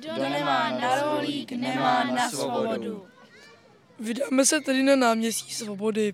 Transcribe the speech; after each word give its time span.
Kdo 0.00 0.16
nemá 0.16 0.70
na 0.70 1.02
rohlík, 1.02 1.52
nemá 1.52 2.04
na 2.04 2.30
svobodu. 2.30 3.06
Vydáme 3.98 4.46
se 4.46 4.60
tedy 4.60 4.82
na 4.82 4.96
náměstí 4.96 5.54
svobody. 5.54 6.12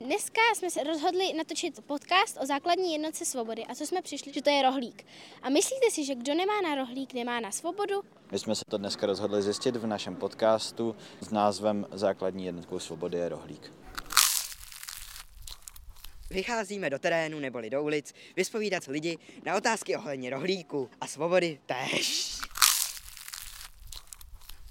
Dneska 0.00 0.40
jsme 0.54 0.70
se 0.70 0.84
rozhodli 0.84 1.32
natočit 1.32 1.80
podcast 1.80 2.38
o 2.42 2.46
základní 2.46 2.92
jednotce 2.92 3.24
svobody 3.24 3.64
a 3.64 3.74
co 3.74 3.86
jsme 3.86 4.02
přišli, 4.02 4.32
že 4.32 4.42
to 4.42 4.50
je 4.50 4.62
rohlík. 4.62 5.06
A 5.42 5.50
myslíte 5.50 5.90
si, 5.90 6.04
že 6.04 6.14
kdo 6.14 6.34
nemá 6.34 6.60
na 6.60 6.74
rohlík, 6.74 7.14
nemá 7.14 7.40
na 7.40 7.50
svobodu? 7.50 8.02
My 8.32 8.38
jsme 8.38 8.54
se 8.54 8.62
to 8.70 8.78
dneska 8.78 9.06
rozhodli 9.06 9.42
zjistit 9.42 9.76
v 9.76 9.86
našem 9.86 10.16
podcastu 10.16 10.96
s 11.20 11.30
názvem 11.30 11.86
Základní 11.92 12.46
jednotkou 12.46 12.78
svobody 12.78 13.18
je 13.18 13.28
rohlík. 13.28 13.72
Vycházíme 16.30 16.90
do 16.90 16.98
terénu 16.98 17.38
neboli 17.38 17.70
do 17.70 17.82
ulic 17.82 18.14
vyspovídat 18.36 18.86
lidi 18.86 19.18
na 19.44 19.56
otázky 19.56 19.96
ohledně 19.96 20.30
rohlíku 20.30 20.90
a 21.00 21.06
svobody 21.06 21.58
též. 21.66 22.43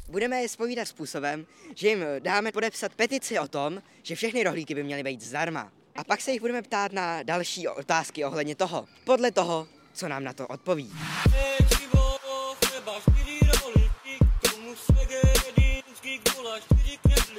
Budeme 0.10 0.42
je 0.42 0.50
spovídat 0.50 0.88
způsobem, 0.88 1.46
že 1.76 1.88
jim 1.88 2.06
dáme 2.20 2.52
podepsat 2.52 2.96
petici 2.96 3.40
o 3.40 3.48
tom, 3.48 3.82
že 4.04 4.16
všechny 4.16 4.44
rohlíky 4.44 4.76
by 4.76 4.84
měly 4.84 5.04
být 5.04 5.22
zdarma. 5.22 5.72
A 5.96 6.04
pak 6.04 6.22
se 6.22 6.32
jich 6.32 6.42
budeme 6.42 6.62
ptát 6.62 6.92
na 6.92 7.24
další 7.24 7.68
otázky 7.68 8.26
ohledně 8.26 8.56
toho, 8.56 8.86
podle 9.04 9.32
toho, 9.32 9.68
co 9.94 10.08
nám 10.08 10.24
na 10.24 10.34
to 10.34 10.48
odpoví. 10.48 10.92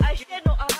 A 0.01 0.11
ještě 0.11 0.35
jednou 0.35 0.73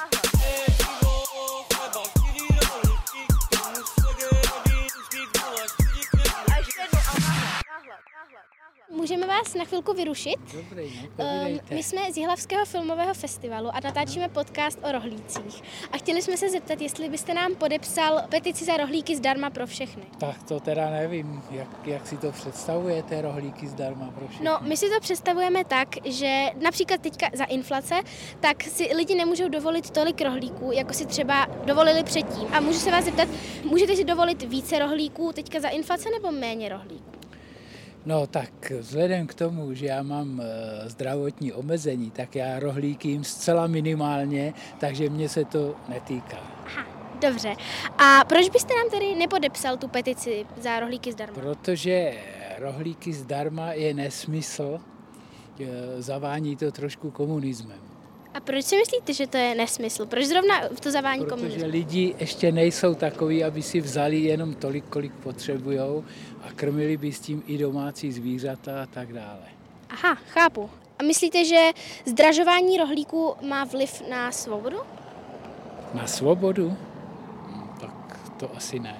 Můžeme 9.04 9.26
vás 9.26 9.54
na 9.54 9.64
chvilku 9.64 9.92
vyrušit? 9.92 10.36
Dobrý, 10.52 11.00
no, 11.02 11.08
povídejte. 11.16 11.74
my 11.74 11.82
jsme 11.82 12.12
z 12.12 12.16
Jihlavského 12.16 12.64
filmového 12.64 13.14
festivalu 13.14 13.68
a 13.73 13.80
natáčíme 13.84 14.29
podcast 14.29 14.79
o 14.82 14.92
rohlících. 14.92 15.62
A 15.92 15.98
chtěli 15.98 16.23
jsme 16.23 16.37
se 16.37 16.51
zeptat, 16.51 16.80
jestli 16.80 17.09
byste 17.09 17.34
nám 17.34 17.54
podepsal 17.54 18.23
petici 18.29 18.64
za 18.64 18.76
rohlíky 18.76 19.16
zdarma 19.16 19.51
pro 19.51 19.66
všechny. 19.66 20.02
Tak 20.18 20.42
to 20.42 20.60
teda 20.60 20.90
nevím, 20.90 21.42
jak, 21.51 21.68
jak 21.87 22.06
si 22.06 22.16
to 22.16 22.32
představujete, 22.32 23.23
rohlíky 23.23 23.66
zdarma 23.66 24.10
pro 24.10 24.29
všechny. 24.29 24.46
No, 24.46 24.59
my 24.60 24.76
si 24.76 24.90
to 24.90 25.01
představujeme 25.01 25.64
tak, 25.64 25.88
že 26.04 26.46
například 26.60 27.01
teďka 27.01 27.26
za 27.34 27.45
inflace, 27.45 27.95
tak 28.40 28.62
si 28.62 28.96
lidi 28.96 29.14
nemůžou 29.14 29.48
dovolit 29.48 29.90
tolik 29.90 30.20
rohlíků, 30.20 30.73
jako 30.73 30.92
si 30.92 31.07
třeba 31.07 31.46
dovolili 31.64 32.04
předtím. 32.04 32.48
A 32.52 32.60
můžu 32.60 32.79
se 32.79 32.90
vás 32.90 33.04
zeptat, 33.04 33.29
můžete 33.64 33.96
si 33.96 34.04
dovolit 34.04 34.42
více 34.42 34.79
rohlíků 34.79 35.32
teďka 35.32 35.60
za 35.60 35.68
inflace 35.68 36.09
nebo 36.10 36.32
méně 36.32 36.68
rohlíků? 36.68 37.13
No 38.07 38.27
tak 38.27 38.73
vzhledem 38.80 39.27
k 39.27 39.35
tomu, 39.35 39.74
že 39.74 39.87
já 39.87 40.02
mám 40.02 40.41
e, 40.41 40.45
zdravotní 40.88 41.52
omezení, 41.52 42.10
tak 42.10 42.37
já 42.37 42.59
rohlíky 42.59 43.09
jim 43.09 43.24
zcela 43.24 43.66
minimálně, 43.66 44.55
takže 44.80 45.10
mě 45.10 45.29
se 45.29 45.45
to 45.45 45.74
netýká. 45.88 46.38
Aha, 46.66 46.87
dobře. 47.21 47.55
A 47.99 48.25
proč 48.25 48.49
byste 48.49 48.75
nám 48.75 48.91
tedy 48.91 49.15
nepodepsal 49.15 49.77
tu 49.77 49.88
petici 49.88 50.47
za 50.60 50.80
rohlíky 50.80 51.13
zdarma? 51.13 51.35
Protože 51.35 52.15
rohlíky 52.59 53.13
zdarma 53.13 53.73
je 53.73 53.95
nesmysl, 53.95 54.80
e, 55.60 56.02
zavání 56.02 56.57
to 56.57 56.73
trošku 56.73 57.10
komunismem. 57.10 57.84
A 58.35 58.40
proč 58.40 58.65
si 58.65 58.77
myslíte, 58.77 59.13
že 59.13 59.27
to 59.27 59.37
je 59.37 59.54
nesmysl? 59.54 60.07
Proč 60.07 60.24
zrovna 60.27 60.60
to 60.82 60.90
zavání 60.90 61.24
Protože 61.24 61.30
komunismu? 61.37 61.68
lidi 61.71 62.15
ještě 62.18 62.52
nejsou 62.52 62.95
takoví, 62.95 63.45
aby 63.45 63.63
si 63.63 63.80
vzali 63.80 64.21
jenom 64.21 64.54
tolik, 64.54 64.84
kolik 64.91 65.12
potřebujou 65.12 66.04
a 66.43 66.53
krmili 66.53 66.97
by 66.97 67.12
s 67.12 67.21
tím 67.21 67.43
i 67.47 67.59
domácí 67.59 68.12
zvířata 68.12 68.82
a 68.82 68.87
tak 68.87 69.12
dále. 69.12 69.43
Aha, 69.91 70.15
chápu. 70.15 70.71
A 70.99 71.03
myslíte, 71.03 71.44
že 71.44 71.71
zdražování 72.06 72.76
rohlíků 72.78 73.34
má 73.49 73.65
vliv 73.65 74.03
na 74.10 74.32
svobodu? 74.32 74.76
Na 75.94 76.06
svobodu? 76.06 76.76
Hm, 77.48 77.69
Tak 77.81 78.20
to 78.37 78.50
asi 78.56 78.78
ne. 78.78 78.97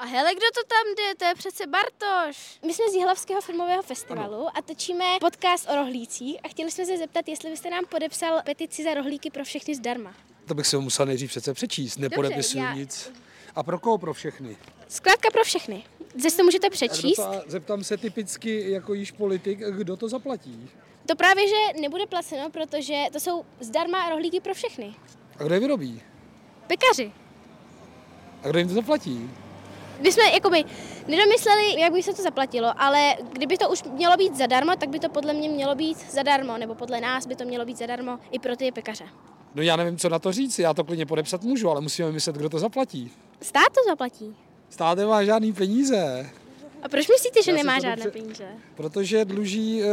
A 0.00 0.04
hele, 0.06 0.30
kdo 0.34 0.46
to 0.54 0.60
tam 0.68 0.94
jde? 0.96 1.14
To 1.14 1.24
je 1.24 1.34
přece 1.34 1.66
Bartoš. 1.66 2.58
My 2.66 2.74
jsme 2.74 2.84
z 2.90 2.94
Jihlavského 2.94 3.40
filmového 3.40 3.82
festivalu 3.82 4.46
a 4.58 4.62
točíme 4.62 5.04
podcast 5.20 5.68
o 5.70 5.74
rohlících 5.76 6.36
a 6.44 6.48
chtěli 6.48 6.70
jsme 6.70 6.86
se 6.86 6.98
zeptat, 6.98 7.28
jestli 7.28 7.50
byste 7.50 7.70
nám 7.70 7.84
podepsal 7.88 8.42
petici 8.44 8.84
za 8.84 8.94
rohlíky 8.94 9.30
pro 9.30 9.44
všechny 9.44 9.74
zdarma. 9.74 10.14
To 10.48 10.54
bych 10.54 10.66
si 10.66 10.76
ho 10.76 10.82
musel 10.82 11.06
nejdřív 11.06 11.30
přece 11.30 11.54
přečíst, 11.54 11.96
nepodepisuju 11.98 12.64
já- 12.64 12.74
nic. 12.74 13.12
A 13.54 13.62
pro 13.62 13.78
koho 13.78 13.98
pro 13.98 14.14
všechny? 14.14 14.56
Zkrátka 14.88 15.30
pro 15.30 15.44
všechny. 15.44 15.84
Zde 16.14 16.30
to 16.30 16.42
můžete 16.44 16.66
A 16.66 16.70
přečíst. 16.70 17.16
to, 17.16 17.22
a 17.24 17.42
zeptám 17.46 17.84
se 17.84 17.96
typicky 17.96 18.70
jako 18.70 18.94
již 18.94 19.10
politik, 19.10 19.58
kdo 19.58 19.96
to 19.96 20.08
zaplatí? 20.08 20.70
To 21.06 21.16
právě, 21.16 21.48
že 21.48 21.80
nebude 21.80 22.06
placeno, 22.06 22.50
protože 22.50 23.04
to 23.12 23.20
jsou 23.20 23.44
zdarma 23.60 24.08
rohlíky 24.10 24.40
pro 24.40 24.54
všechny. 24.54 24.94
A 25.38 25.44
kdo 25.44 25.54
je 25.54 25.60
vyrobí? 25.60 26.02
Pekaři. 26.66 27.12
A 28.42 28.48
kdo 28.48 28.58
jim 28.58 28.68
to 28.68 28.74
zaplatí? 28.74 29.30
My 30.00 30.12
jsme 30.12 30.22
jakoby 30.34 30.64
nedomysleli, 31.08 31.80
jak 31.80 31.92
by 31.92 32.02
se 32.02 32.14
to 32.14 32.22
zaplatilo, 32.22 32.72
ale 32.76 33.14
kdyby 33.32 33.56
to 33.58 33.68
už 33.70 33.82
mělo 33.84 34.16
být 34.16 34.36
zadarmo, 34.36 34.76
tak 34.76 34.88
by 34.88 34.98
to 34.98 35.08
podle 35.08 35.32
mě 35.32 35.48
mělo 35.48 35.74
být 35.74 36.10
zadarmo, 36.12 36.58
nebo 36.58 36.74
podle 36.74 37.00
nás 37.00 37.26
by 37.26 37.36
to 37.36 37.44
mělo 37.44 37.64
být 37.64 37.78
zadarmo 37.78 38.18
i 38.30 38.38
pro 38.38 38.56
ty 38.56 38.72
pekaře. 38.72 39.04
No 39.54 39.62
já 39.62 39.76
nevím, 39.76 39.96
co 39.98 40.08
na 40.08 40.18
to 40.18 40.32
říct, 40.32 40.58
já 40.58 40.74
to 40.74 40.84
klidně 40.84 41.06
podepsat 41.06 41.42
můžu, 41.42 41.70
ale 41.70 41.80
musíme 41.80 42.12
myslet, 42.12 42.36
kdo 42.36 42.48
to 42.48 42.58
zaplatí. 42.58 43.10
Stát 43.42 43.68
to 43.72 43.80
zaplatí. 43.90 44.36
Stát 44.70 44.98
nemá 44.98 45.24
žádný 45.24 45.52
peníze, 45.52 46.30
A 46.82 46.88
proč 46.88 47.08
myslíte, 47.08 47.42
že 47.42 47.50
Já 47.50 47.56
nemá 47.56 47.80
žádné 47.80 48.04
dobře- 48.04 48.10
peníze? 48.20 48.44
protože 48.76 49.24
dluží 49.24 49.82
e, 49.82 49.86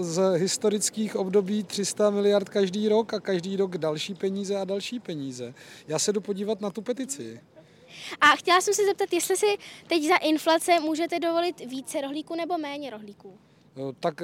z 0.00 0.38
historických 0.38 1.16
období 1.16 1.64
300 1.64 2.10
miliard 2.10 2.48
každý 2.48 2.88
rok 2.88 3.14
a 3.14 3.20
každý 3.20 3.56
rok 3.56 3.78
další 3.78 4.14
peníze 4.14 4.56
a 4.56 4.64
další 4.64 5.00
peníze. 5.00 5.54
Já 5.88 5.98
se 5.98 6.12
jdu 6.12 6.20
podívat 6.20 6.60
na 6.60 6.70
tu 6.70 6.82
petici. 6.82 7.40
A 8.20 8.26
chtěla 8.26 8.60
jsem 8.60 8.74
se 8.74 8.84
zeptat, 8.86 9.12
jestli 9.12 9.36
si 9.36 9.56
teď 9.86 10.08
za 10.08 10.16
inflace 10.16 10.80
můžete 10.80 11.20
dovolit 11.20 11.60
více 11.60 12.00
rohlíků 12.00 12.34
nebo 12.36 12.58
méně 12.58 12.90
rohlíků. 12.90 13.38
No, 13.76 13.92
Tak 13.92 14.22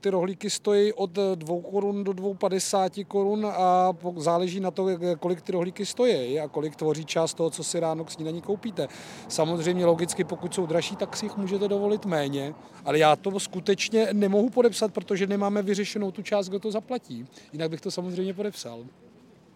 ty 0.00 0.10
rohlíky 0.10 0.50
stojí 0.50 0.92
od 0.92 1.10
2 1.34 1.62
korun 1.70 2.04
do 2.04 2.12
2,50 2.12 3.06
korun 3.06 3.46
a 3.46 3.92
záleží 4.16 4.60
na 4.60 4.70
to, 4.70 4.86
kolik 5.20 5.42
ty 5.42 5.52
rohlíky 5.52 5.86
stojí 5.86 6.40
a 6.40 6.48
kolik 6.48 6.76
tvoří 6.76 7.04
část 7.04 7.34
toho, 7.34 7.50
co 7.50 7.64
si 7.64 7.80
ráno 7.80 8.04
k 8.04 8.10
snídaní 8.10 8.42
koupíte. 8.42 8.88
Samozřejmě 9.28 9.86
logicky, 9.86 10.24
pokud 10.24 10.54
jsou 10.54 10.66
dražší, 10.66 10.96
tak 10.96 11.16
si 11.16 11.24
jich 11.26 11.36
můžete 11.36 11.68
dovolit 11.68 12.06
méně, 12.06 12.54
ale 12.84 12.98
já 12.98 13.16
to 13.16 13.40
skutečně 13.40 14.08
nemohu 14.12 14.50
podepsat, 14.50 14.92
protože 14.92 15.26
nemáme 15.26 15.62
vyřešenou 15.62 16.10
tu 16.10 16.22
část, 16.22 16.48
kdo 16.48 16.58
to 16.58 16.70
zaplatí. 16.70 17.26
Jinak 17.52 17.70
bych 17.70 17.80
to 17.80 17.90
samozřejmě 17.90 18.34
podepsal. 18.34 18.84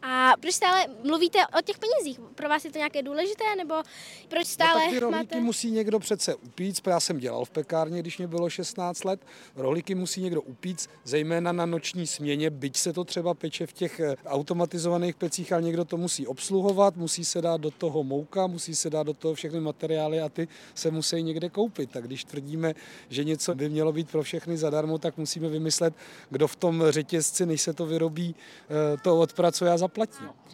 A 0.08 0.32
proč 0.40 0.54
stále 0.54 0.86
mluvíte 1.04 1.38
o 1.58 1.62
těch 1.62 1.76
penězích? 1.78 2.20
Pro 2.34 2.48
vás 2.48 2.64
je 2.64 2.70
to 2.70 2.78
nějaké 2.78 3.02
důležité, 3.02 3.44
nebo 3.56 3.74
proč 4.28 4.40
No, 4.40 4.44
stále 4.44 4.80
tak 4.80 4.90
ty 4.90 4.98
rohlíky 4.98 5.34
máte... 5.34 5.40
musí 5.40 5.70
někdo 5.70 5.98
přece 5.98 6.34
upít, 6.34 6.80
já 6.86 7.00
jsem 7.00 7.18
dělal 7.18 7.44
v 7.44 7.50
pekárně, 7.50 8.00
když 8.00 8.18
mě 8.18 8.26
bylo 8.26 8.50
16 8.50 9.04
let. 9.04 9.20
Rohlíky 9.56 9.94
musí 9.94 10.22
někdo 10.22 10.42
upít, 10.42 10.86
zejména 11.04 11.52
na 11.52 11.66
noční 11.66 12.06
směně, 12.06 12.50
byť 12.50 12.76
se 12.76 12.92
to 12.92 13.04
třeba 13.04 13.34
peče 13.34 13.66
v 13.66 13.72
těch 13.72 14.00
eh, 14.00 14.16
automatizovaných 14.26 15.14
pecích, 15.14 15.52
ale 15.52 15.62
někdo 15.62 15.84
to 15.84 15.96
musí 15.96 16.26
obsluhovat, 16.26 16.96
musí 16.96 17.24
se 17.24 17.42
dát 17.42 17.60
do 17.60 17.70
toho 17.70 18.04
mouka, 18.04 18.46
musí 18.46 18.74
se 18.74 18.90
dát 18.90 19.02
do 19.02 19.14
toho 19.14 19.34
všechny 19.34 19.60
materiály 19.60 20.20
a 20.20 20.28
ty 20.28 20.48
se 20.74 20.90
musí 20.90 21.22
někde 21.22 21.48
koupit. 21.48 21.90
Tak 21.90 22.06
když 22.06 22.24
tvrdíme, 22.24 22.74
že 23.08 23.24
něco 23.24 23.54
by 23.54 23.68
mělo 23.68 23.92
být 23.92 24.10
pro 24.10 24.22
všechny 24.22 24.56
zadarmo, 24.56 24.98
tak 24.98 25.16
musíme 25.16 25.48
vymyslet, 25.48 25.94
kdo 26.30 26.48
v 26.48 26.56
tom 26.56 26.84
řetězci, 26.88 27.46
než 27.46 27.60
se 27.62 27.72
to 27.72 27.86
vyrobí, 27.86 28.34
eh, 28.34 28.96
to 29.02 29.20
odpracuje 29.20 29.70
a 29.70 29.78
zaplatí. 29.78 29.95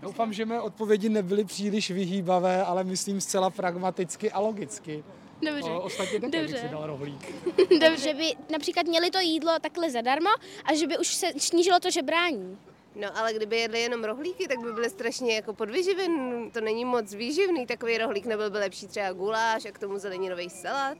Doufám, 0.03 0.33
že 0.33 0.47
mé 0.47 0.61
odpovědi 0.61 1.09
nebyly 1.09 1.45
příliš 1.45 1.91
vyhýbavé, 1.91 2.65
ale 2.65 2.85
myslím 2.85 3.21
zcela 3.21 3.51
pragmaticky 3.51 4.31
a 4.31 4.41
logicky. 4.41 5.05
Dobře. 5.47 5.71
O, 5.71 5.81
ostatně 5.81 6.21
také 6.21 6.41
bych 6.43 6.51
Dobře. 6.51 6.59
si 6.67 6.69
dal 6.69 6.87
rohlík. 6.87 7.35
Dobře. 7.71 7.97
Že 7.97 8.15
by 8.15 8.33
například 8.53 8.87
měli 8.87 9.11
to 9.11 9.21
jídlo 9.21 9.53
takhle 9.61 9.91
zadarmo 9.91 10.31
a 10.65 10.75
že 10.75 10.87
by 10.87 10.99
už 10.99 11.07
se 11.07 11.27
snížilo 11.39 11.81
to 11.81 11.91
žebrání. 11.91 12.59
No 12.95 13.19
ale 13.19 13.35
kdyby 13.35 13.57
jedli 13.57 13.81
jenom 13.81 14.05
rohlíky, 14.05 14.49
tak 14.49 14.59
by 14.59 14.73
byly 14.73 14.91
strašně 14.91 15.35
jako 15.35 15.55
podvyživen. 15.55 16.51
To 16.51 16.61
není 16.61 16.85
moc 16.85 17.15
výživný, 17.15 17.67
takový 17.67 17.99
rohlík 17.99 18.27
nebyl 18.27 18.51
by 18.51 18.59
lepší 18.59 18.87
třeba 18.87 19.13
guláš 19.13 19.65
a 19.65 19.71
k 19.73 19.79
tomu 19.79 19.99
zeleninový 19.99 20.51
salát. 20.51 20.99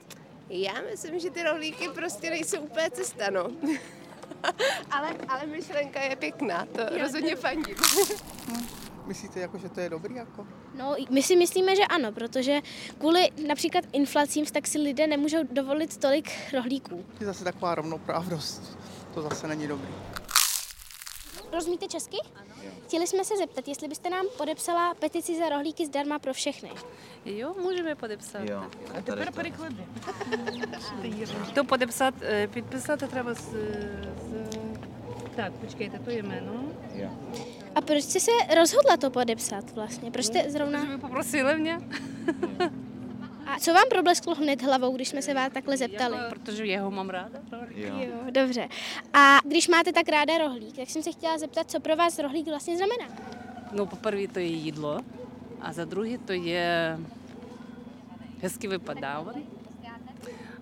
Já 0.49 0.73
myslím, 0.91 1.19
že 1.19 1.31
ty 1.31 1.43
rohlíky 1.43 1.89
prostě 1.89 2.31
nejsou 2.31 2.61
úplně 2.61 2.91
cesta, 2.91 3.31
no. 3.31 3.51
ale, 4.91 5.09
ale 5.29 5.47
myšlenka 5.47 6.03
je 6.03 6.17
pěkná, 6.17 6.67
to 6.67 6.99
rozhodně 6.99 7.37
fandím. 7.37 7.77
Myslíte, 9.07 9.41
jako, 9.41 9.59
že 9.59 9.69
to 9.69 9.81
je 9.81 9.91
dobrý? 9.91 10.15
Jako? 10.15 10.47
No, 10.75 10.97
my 11.11 11.23
si 11.23 11.37
myslíme, 11.37 11.77
že 11.77 11.83
ano, 11.83 12.13
protože 12.13 12.61
kvůli 12.99 13.31
například 13.47 13.85
inflacím 13.93 14.47
tak 14.47 14.67
si 14.67 14.79
lidé 14.79 15.07
nemůžou 15.07 15.39
dovolit 15.51 15.97
tolik 15.97 16.31
rohlíků. 16.53 17.05
Je 17.21 17.27
zase 17.27 17.45
taková 17.45 17.75
rovnoprávnost. 17.75 18.79
To 19.15 19.23
zase 19.23 19.49
není 19.49 19.69
dobrý. 19.69 19.89
Rozumíte 21.54 21.88
česky? 21.88 22.18
Chtěli 22.88 23.08
jsme 23.08 23.26
se 23.26 23.38
zeptat, 23.38 23.68
jestli 23.68 23.88
byste 23.88 24.10
nám 24.10 24.26
podepsala 24.38 24.94
petici 24.94 25.38
za 25.38 25.50
rohlíky 25.50 25.86
zdarma 25.86 26.20
pro 26.20 26.34
všechny. 26.34 26.70
Jo, 27.26 27.56
můžeme 27.64 27.96
podepsat. 27.96 28.42
Jo. 28.50 28.64
А 28.98 29.02
тепер 29.02 29.32
переклади. 29.32 29.84
То 31.56 31.64
подепсати, 31.66 32.18
е, 32.26 32.48
підписати 32.48 33.08
треба 33.08 33.34
з, 33.34 33.40
з... 33.40 34.58
Так, 35.36 35.54
почекайте, 35.54 36.00
то 36.00 36.12
є 36.12 36.24
jméno. 36.24 36.64
Jo. 36.96 37.10
A 37.76 37.82
proč 37.82 38.04
jste 38.04 38.20
se 38.20 38.32
rozhodla 38.56 38.98
to 38.98 39.12
podepsat 39.12 39.72
vlastně? 39.72 40.12
Proč 40.12 40.26
jste 40.26 40.52
zrovna... 40.52 40.84
Ви 40.84 40.98
попросили 40.98 41.58
mě. 41.58 41.80
A 43.55 43.59
co 43.59 43.73
vám 43.73 43.89
problesklo 43.91 44.35
hned 44.35 44.63
hlavou, 44.63 44.97
když 44.97 45.09
jsme 45.09 45.23
se 45.23 45.35
vás 45.35 45.53
takhle 45.53 45.77
zeptali? 45.77 46.17
Jako, 46.17 46.31
protože 46.31 46.65
jeho 46.65 46.91
mám 46.91 47.11
ráda. 47.11 47.39
Jo. 47.71 47.95
jo, 47.99 48.31
dobře. 48.31 48.69
A 49.13 49.39
když 49.45 49.69
máte 49.69 49.93
tak 49.93 50.09
ráda 50.09 50.39
rohlík, 50.39 50.77
tak 50.77 50.91
jsem 50.91 51.03
se 51.03 51.13
chtěla 51.13 51.39
zeptat, 51.39 51.71
co 51.71 51.81
pro 51.81 51.97
vás 51.97 52.19
rohlík 52.19 52.47
vlastně 52.47 52.77
znamená? 52.77 53.05
No 53.73 53.87
poprvé 53.87 54.29
to 54.29 54.39
je 54.39 54.45
jídlo 54.45 55.01
a 55.61 55.73
za 55.73 55.85
druhé 55.85 56.19
to 56.19 56.33
je 56.33 56.99
hezky 58.43 58.69
vypadá. 58.69 59.25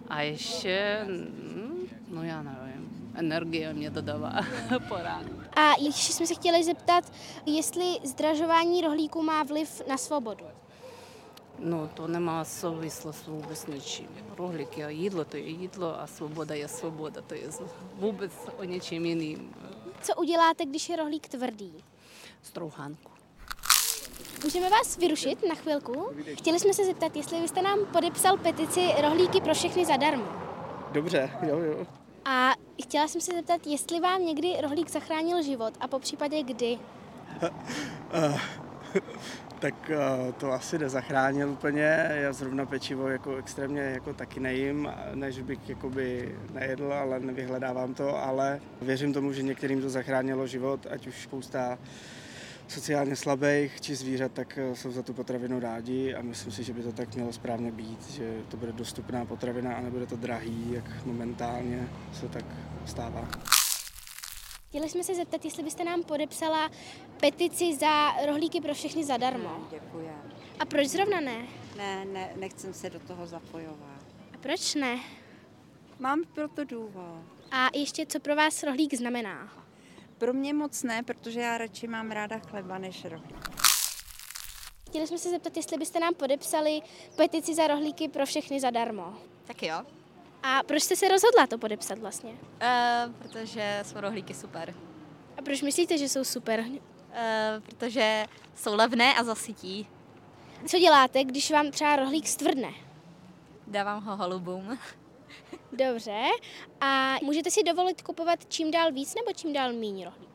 A 0.09 0.23
ještě, 0.23 1.01
mm, 1.07 1.89
no 2.09 2.23
já 2.23 2.43
nevím, 2.43 3.13
energie 3.15 3.73
mě 3.73 3.91
dodává 3.91 4.33
po 4.89 4.97
ránu. 4.97 5.29
A 5.53 5.73
ještě 5.81 6.13
jsme 6.13 6.27
se 6.27 6.35
chtěli 6.35 6.65
zeptat, 6.65 7.13
jestli 7.47 7.85
zdražování 8.05 8.81
rohlíku 8.81 9.23
má 9.23 9.43
vliv 9.43 9.83
na 9.89 9.97
svobodu 9.97 10.45
Ну, 11.60 11.90
то 11.94 12.08
нема 12.08 12.46
souvislost 12.46 13.28
vůbec 13.28 13.68
ničím. 13.68 14.08
Rohlík 14.38 14.78
je 14.78 14.92
jídlo, 14.92 15.26
to 15.26 15.38
je 15.38 15.44
jídlo 15.44 16.00
a 16.02 16.08
svoboda 16.08 16.56
je 16.56 16.68
svoboda, 16.68 17.22
to 17.22 17.34
je 17.34 17.52
z- 17.52 17.62
vůbec 17.96 18.32
o 18.58 18.64
něčem 18.64 19.06
jiným. 19.06 19.56
Co 20.02 20.16
uděláte, 20.16 20.66
když 20.66 20.90
je 20.90 20.96
rohlík 20.96 21.28
tvrdý? 21.28 21.74
Strouhánku. 22.42 23.12
Můžeme 24.44 24.70
vás 24.70 24.98
vyrušit 24.98 25.44
na 25.50 25.56
chvilku? 25.56 26.10
Chtěli 26.38 26.60
jsme 26.60 26.74
se 26.74 26.86
zeptat, 26.86 27.16
jestli 27.16 27.42
byste 27.42 27.62
nám 27.62 27.80
podepsal 27.94 28.38
petici 28.38 28.88
Rohlíky 29.02 29.42
pro 29.42 29.54
všechny 29.54 29.86
zadarmo. 29.86 30.26
Dobře, 30.92 31.30
jo, 31.48 31.58
jo. 31.60 31.86
A 32.26 32.52
chtěla 32.84 33.08
jsem 33.08 33.22
se 33.22 33.32
zeptat, 33.36 33.68
jestli 33.68 34.00
vám 34.00 34.26
někdy 34.26 34.62
rohlík 34.62 34.90
zachránil 34.90 35.44
život 35.44 35.74
a 35.80 35.88
po 35.88 36.00
případě 36.00 36.44
kdy. 36.44 36.80
Tak 39.61 39.91
eh, 39.91 40.33
to 40.33 40.53
asi 40.53 40.79
nezachránil 40.79 41.51
úplně. 41.51 42.11
Já 42.11 42.33
zrovna 42.33 42.67
pečivo 42.67 43.09
jako 43.09 43.37
extrémně 43.37 43.81
jako 43.81 44.15
taky 44.15 44.41
nejím, 44.41 44.93
než 45.15 45.41
bych 45.41 45.69
jakoby 45.69 46.35
nejedl, 46.53 46.93
ale 46.93 47.21
nevyhledávám 47.21 47.95
to, 47.95 48.25
ale 48.25 48.61
věřím 48.83 49.13
tomu, 49.13 49.33
že 49.33 49.43
některým 49.43 49.83
to 49.83 49.91
zachránilo 49.91 50.47
život, 50.47 50.87
ať 50.91 51.07
už 51.07 51.23
spousta 51.23 51.79
sociálně 52.69 53.17
slabých 53.17 53.81
či 53.81 53.95
zvířat, 53.95 54.33
tak 54.33 54.59
eh, 54.59 54.77
jsou 54.77 54.93
za 54.93 55.03
tu 55.03 55.13
potravinu 55.13 55.61
rádi 55.61 56.15
a 56.15 56.23
myslím 56.23 56.53
si, 56.53 56.65
že 56.65 56.73
by 56.73 56.83
to 56.83 56.93
tak 56.93 57.15
mělo 57.15 57.33
správně 57.33 57.73
být, 57.73 58.11
že 58.11 58.35
to 58.49 58.57
bude 58.57 58.73
dostupná 58.73 59.25
potravina 59.25 59.75
a 59.75 59.81
nebude 59.81 60.07
to 60.07 60.17
drahý, 60.17 60.73
jak 60.73 61.07
momentálně 61.07 61.89
se 62.13 62.29
tak 62.29 62.45
stává. 62.87 63.29
Chtěli 64.71 64.89
jsme 64.89 65.05
se 65.05 65.15
zeptat, 65.15 65.45
jestli 65.45 65.63
byste 65.63 65.85
nám 65.85 66.03
podepsala 66.03 66.71
petici 67.21 67.77
za 67.77 68.13
rohlíky 68.27 68.61
pro 68.61 68.75
všechny 68.75 69.05
zadarmo. 69.05 69.69
Děkuji. 69.71 70.11
A 70.59 70.65
proč 70.65 70.87
zrovna 70.89 71.21
ne? 71.21 71.47
Ne, 71.77 72.05
ne, 72.05 72.33
nechcem 72.37 72.75
se 72.75 72.91
do 72.91 73.01
toho 73.01 73.27
zapojovat. 73.27 74.05
A 74.35 74.39
proč 74.39 74.75
ne? 74.75 75.01
Mám 75.99 76.23
proto 76.35 76.65
důvod. 76.65 77.23
A 77.51 77.69
ještě, 77.75 78.07
co 78.07 78.21
pro 78.21 78.37
vás 78.37 78.63
rohlík 78.63 78.95
znamená? 78.95 79.53
Pro 80.19 80.33
mě 80.33 80.55
moc 80.55 80.83
ne, 80.83 81.03
protože 81.03 81.41
já 81.41 81.59
radši 81.59 81.87
mám 81.87 82.11
ráda 82.11 82.39
chleba 82.39 82.79
než 82.79 83.05
rohlík. 83.05 83.49
Chtěli 84.89 85.07
jsme 85.07 85.19
se 85.19 85.31
zeptat, 85.31 85.57
jestli 85.57 85.79
byste 85.79 86.01
nám 86.01 86.15
podepsali 86.15 86.81
petici 87.17 87.55
za 87.55 87.67
rohlíky 87.67 88.09
pro 88.09 88.27
všechny 88.27 88.61
zadarmo. 88.61 89.15
Tak 89.45 89.63
jo, 89.63 89.83
A 90.43 90.63
proč 90.67 90.83
jste 90.83 90.97
se 90.97 91.09
rozhodla 91.09 91.47
to 91.47 91.59
podepsat 91.59 91.99
vlastně? 91.99 92.31
uh, 92.31 93.13
protože 93.19 93.83
jsou 93.87 94.01
rohlíky 94.01 94.35
super. 94.35 94.75
A 95.37 95.43
proč 95.43 95.63
myslíte, 95.63 95.99
že 95.99 96.09
jsou 96.09 96.25
super? 96.25 96.61
Uh, 96.61 96.77
protože 97.63 98.25
jsou 98.55 98.75
levné 98.75 99.15
a 99.15 99.25
zasytí. 99.25 99.89
Co 100.67 100.79
děláte, 100.79 101.25
když 101.25 101.51
vám 101.51 101.71
třeba 101.71 101.97
rohlík 101.97 102.29
stvrdne? 102.29 102.69
Dávám 103.67 104.05
ho 104.05 104.17
holubům. 104.17 104.79
Dobře. 105.73 106.23
A 106.81 107.17
můžete 107.23 107.51
si 107.51 107.63
dovolit 107.63 108.03
kupovat 108.03 108.39
čím 108.49 108.71
dál 108.71 108.93
víc 108.93 109.15
nebo 109.15 109.33
čím 109.33 109.53
dál 109.53 109.73
míň 109.73 110.05
rohlík? 110.05 110.31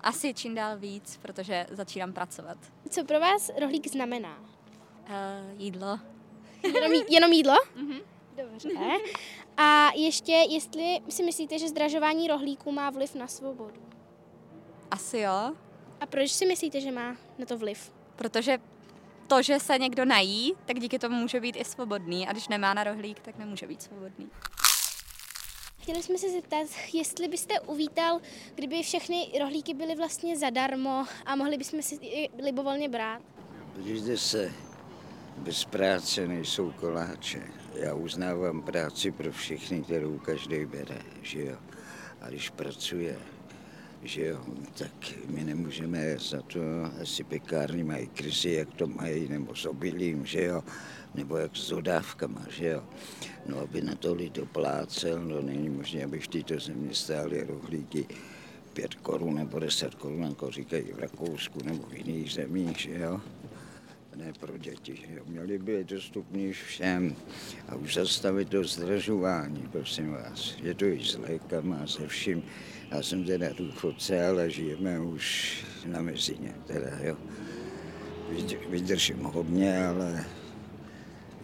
Asi 0.00 0.34
čím 0.34 0.54
dál 0.54 0.78
víc, 0.78 1.18
protože 1.22 1.66
začínám 1.70 2.12
pracovat. 2.12 2.58
Co 2.90 3.04
pro 3.04 3.20
vás 3.20 3.50
rohlík 3.60 3.86
znamená? 3.88 4.38
Uh, 4.38 5.60
jídlo. 5.60 5.98
Jenom, 6.62 6.92
jenom 7.08 7.32
jídlo? 7.32 7.54
Dobře. 8.42 8.68
A 9.56 9.88
ještě, 9.96 10.32
jestli 10.32 11.00
si 11.08 11.22
myslíte, 11.22 11.58
že 11.58 11.68
zdražování 11.68 12.28
rohlíků 12.28 12.72
má 12.72 12.90
vliv 12.90 13.14
na 13.14 13.26
svobodu? 13.28 13.80
Asi 14.90 15.18
jo, 15.18 15.52
A 16.00 16.06
proč 16.06 16.30
si 16.30 16.46
myslíte, 16.46 16.80
že 16.80 16.90
má 16.90 17.16
na 17.38 17.46
to 17.46 17.58
vliv? 17.58 17.92
protože 18.16 18.58
to, 19.26 19.42
že 19.42 19.60
se 19.60 19.78
někdo 19.78 20.04
nají, 20.04 20.54
tak 20.66 20.78
díky 20.80 20.98
tomu 20.98 21.16
může 21.16 21.40
být 21.40 21.56
i 21.58 21.64
svobodný 21.64 22.28
a 22.28 22.32
když 22.32 22.48
nemá 22.48 22.74
na 22.74 22.84
rohlík, 22.84 23.20
tak 23.20 23.38
nemůže 23.38 23.66
být 23.66 23.82
svobodný. 23.82 24.28
Chtěli 25.82 26.02
jsme 26.02 26.18
se 26.18 26.30
zeptat, 26.30 26.66
jestli 26.92 27.28
byste 27.28 27.60
uvítal, 27.60 28.20
kdyby 28.54 28.82
všechny 28.82 29.32
rohlíky 29.40 29.74
byly 29.74 29.94
vlastně 29.94 30.36
zadarmo 30.38 31.04
a 31.26 31.36
mohli 31.36 31.56
bychom 31.58 31.82
si 31.82 31.98
je 32.06 32.28
libovolně 32.42 32.88
brát. 32.88 33.22
Podívejte 33.74 34.16
se, 34.16 34.52
bez 35.38 35.64
práce 35.64 36.28
nejsou 36.28 36.70
koláče. 36.70 37.42
Já 37.74 37.94
uznávám 37.94 38.62
práci 38.62 39.10
pro 39.10 39.32
všechny, 39.32 39.82
kterou 39.82 40.18
každý 40.18 40.64
bere, 40.64 40.98
že 41.22 41.44
jo. 41.44 41.56
A 42.20 42.28
když 42.28 42.50
pracuje, 42.50 43.18
že 44.02 44.26
jo, 44.26 44.40
tak 44.78 44.92
my 45.26 45.44
nemůžeme 45.44 46.18
za 46.18 46.42
to, 46.42 46.60
asi 47.02 47.24
pekárny 47.24 47.84
mají 47.84 48.06
krizi, 48.06 48.50
jak 48.50 48.74
to 48.74 48.86
mají, 48.86 49.28
nebo 49.28 49.54
s 49.54 49.66
obilím, 49.66 50.26
že 50.26 50.44
jo, 50.44 50.62
nebo 51.14 51.36
jak 51.36 51.56
s 51.56 51.68
dodávkama, 51.68 52.46
že 52.50 52.66
jo. 52.66 52.84
No, 53.46 53.58
aby 53.58 53.82
na 53.82 53.94
to 53.94 54.14
lid 54.14 54.32
doplácel, 54.32 55.24
no 55.24 55.42
není 55.42 55.68
možné, 55.68 56.04
aby 56.04 56.18
v 56.18 56.28
této 56.28 56.58
země 56.58 56.94
stály 56.94 57.46
rohlíky 57.46 58.06
5 58.72 58.94
korun 58.94 59.34
nebo 59.34 59.58
10 59.58 59.94
korun, 59.94 60.22
jako 60.22 60.50
říkají 60.50 60.84
v 60.92 60.98
Rakousku 60.98 61.58
nebo 61.64 61.82
v 61.86 61.94
jiných 61.94 62.32
zemích, 62.32 62.78
že 62.78 62.98
jo. 62.98 63.20
Ne 64.18 64.32
pro 64.40 64.58
děti, 64.58 64.96
že 64.96 65.14
jo. 65.14 65.22
Měli 65.26 65.58
by 65.58 65.76
být 65.76 65.88
dostupní 65.88 66.52
všem 66.52 67.16
a 67.68 67.74
už 67.74 67.94
zastavit 67.94 68.48
to 68.48 68.64
zdražování, 68.64 69.68
prosím 69.72 70.10
vás. 70.10 70.56
Je 70.62 70.74
to 70.74 70.84
i 70.84 71.04
s 71.04 71.18
lékama, 71.18 71.86
se 71.86 72.08
vším. 72.08 72.42
Já 72.90 73.02
jsem 73.02 73.24
teda 73.24 73.46
důchodce, 73.52 74.26
ale 74.26 74.50
žijeme 74.50 75.00
už 75.00 75.56
na 75.86 76.02
mezině, 76.02 76.54
teda 76.66 76.90
jo. 77.02 77.16
Vydr- 78.32 78.68
Vydržím 78.70 79.18
hodně, 79.18 79.86
ale 79.86 80.24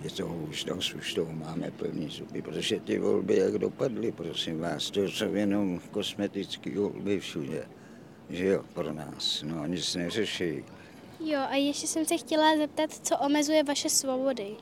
je 0.02 0.10
toho 0.10 0.36
už 0.36 0.64
dost, 0.64 0.94
už 0.94 1.14
toho 1.14 1.32
máme 1.32 1.70
plný 1.70 2.08
zuby, 2.08 2.42
protože 2.42 2.80
ty 2.80 2.98
volby 2.98 3.36
jak 3.36 3.58
dopadly, 3.58 4.12
prosím 4.12 4.58
vás, 4.60 4.90
to 4.90 5.04
jsou 5.04 5.34
jenom 5.34 5.80
kosmetické 5.90 6.78
volby 6.78 7.20
všude, 7.20 7.68
že 8.30 8.46
jo, 8.46 8.64
pro 8.74 8.92
nás, 8.92 9.42
no 9.46 9.60
a 9.60 9.66
nic 9.66 9.94
neřeší. 9.94 10.64
Jo, 11.26 11.40
a 11.50 11.54
ještě 11.54 11.86
jsem 11.86 12.06
se 12.06 12.16
chtěla 12.16 12.56
zeptat, 12.56 12.90
co 13.02 13.16
omezuje 13.16 13.62
vaše 13.62 13.90
svobody. 13.90 14.56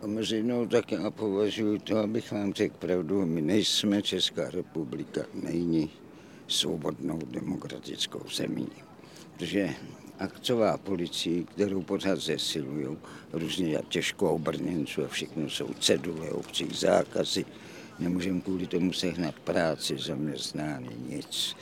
Omezenou 0.00 0.66
tak 0.66 0.92
já 0.92 1.10
považuji 1.10 1.78
to, 1.78 1.98
abych 1.98 2.32
vám 2.32 2.54
řekl 2.54 2.76
pravdu, 2.78 3.26
my 3.26 3.42
nejsme 3.42 4.02
Česká 4.02 4.50
republika, 4.50 5.20
není 5.34 5.90
svobodnou 6.48 7.18
demokratickou 7.18 8.20
zemí. 8.34 8.68
Protože 9.32 9.74
akcová 10.18 10.78
policii, 10.78 11.44
kterou 11.44 11.82
pořád 11.82 12.18
zesilují, 12.18 12.96
různě 13.32 13.78
těžko 13.88 14.32
obrněnců 14.32 15.04
a 15.04 15.08
všechno 15.08 15.50
jsou 15.50 15.74
cedule, 15.80 16.30
obcí, 16.30 16.68
zákazy. 16.74 17.44
Nemůžeme 17.98 18.40
kvůli 18.40 18.66
tomu 18.66 18.92
sehnat 18.92 19.34
práci, 19.34 19.98
zaměstnání, 19.98 20.90
nic. 21.08 21.56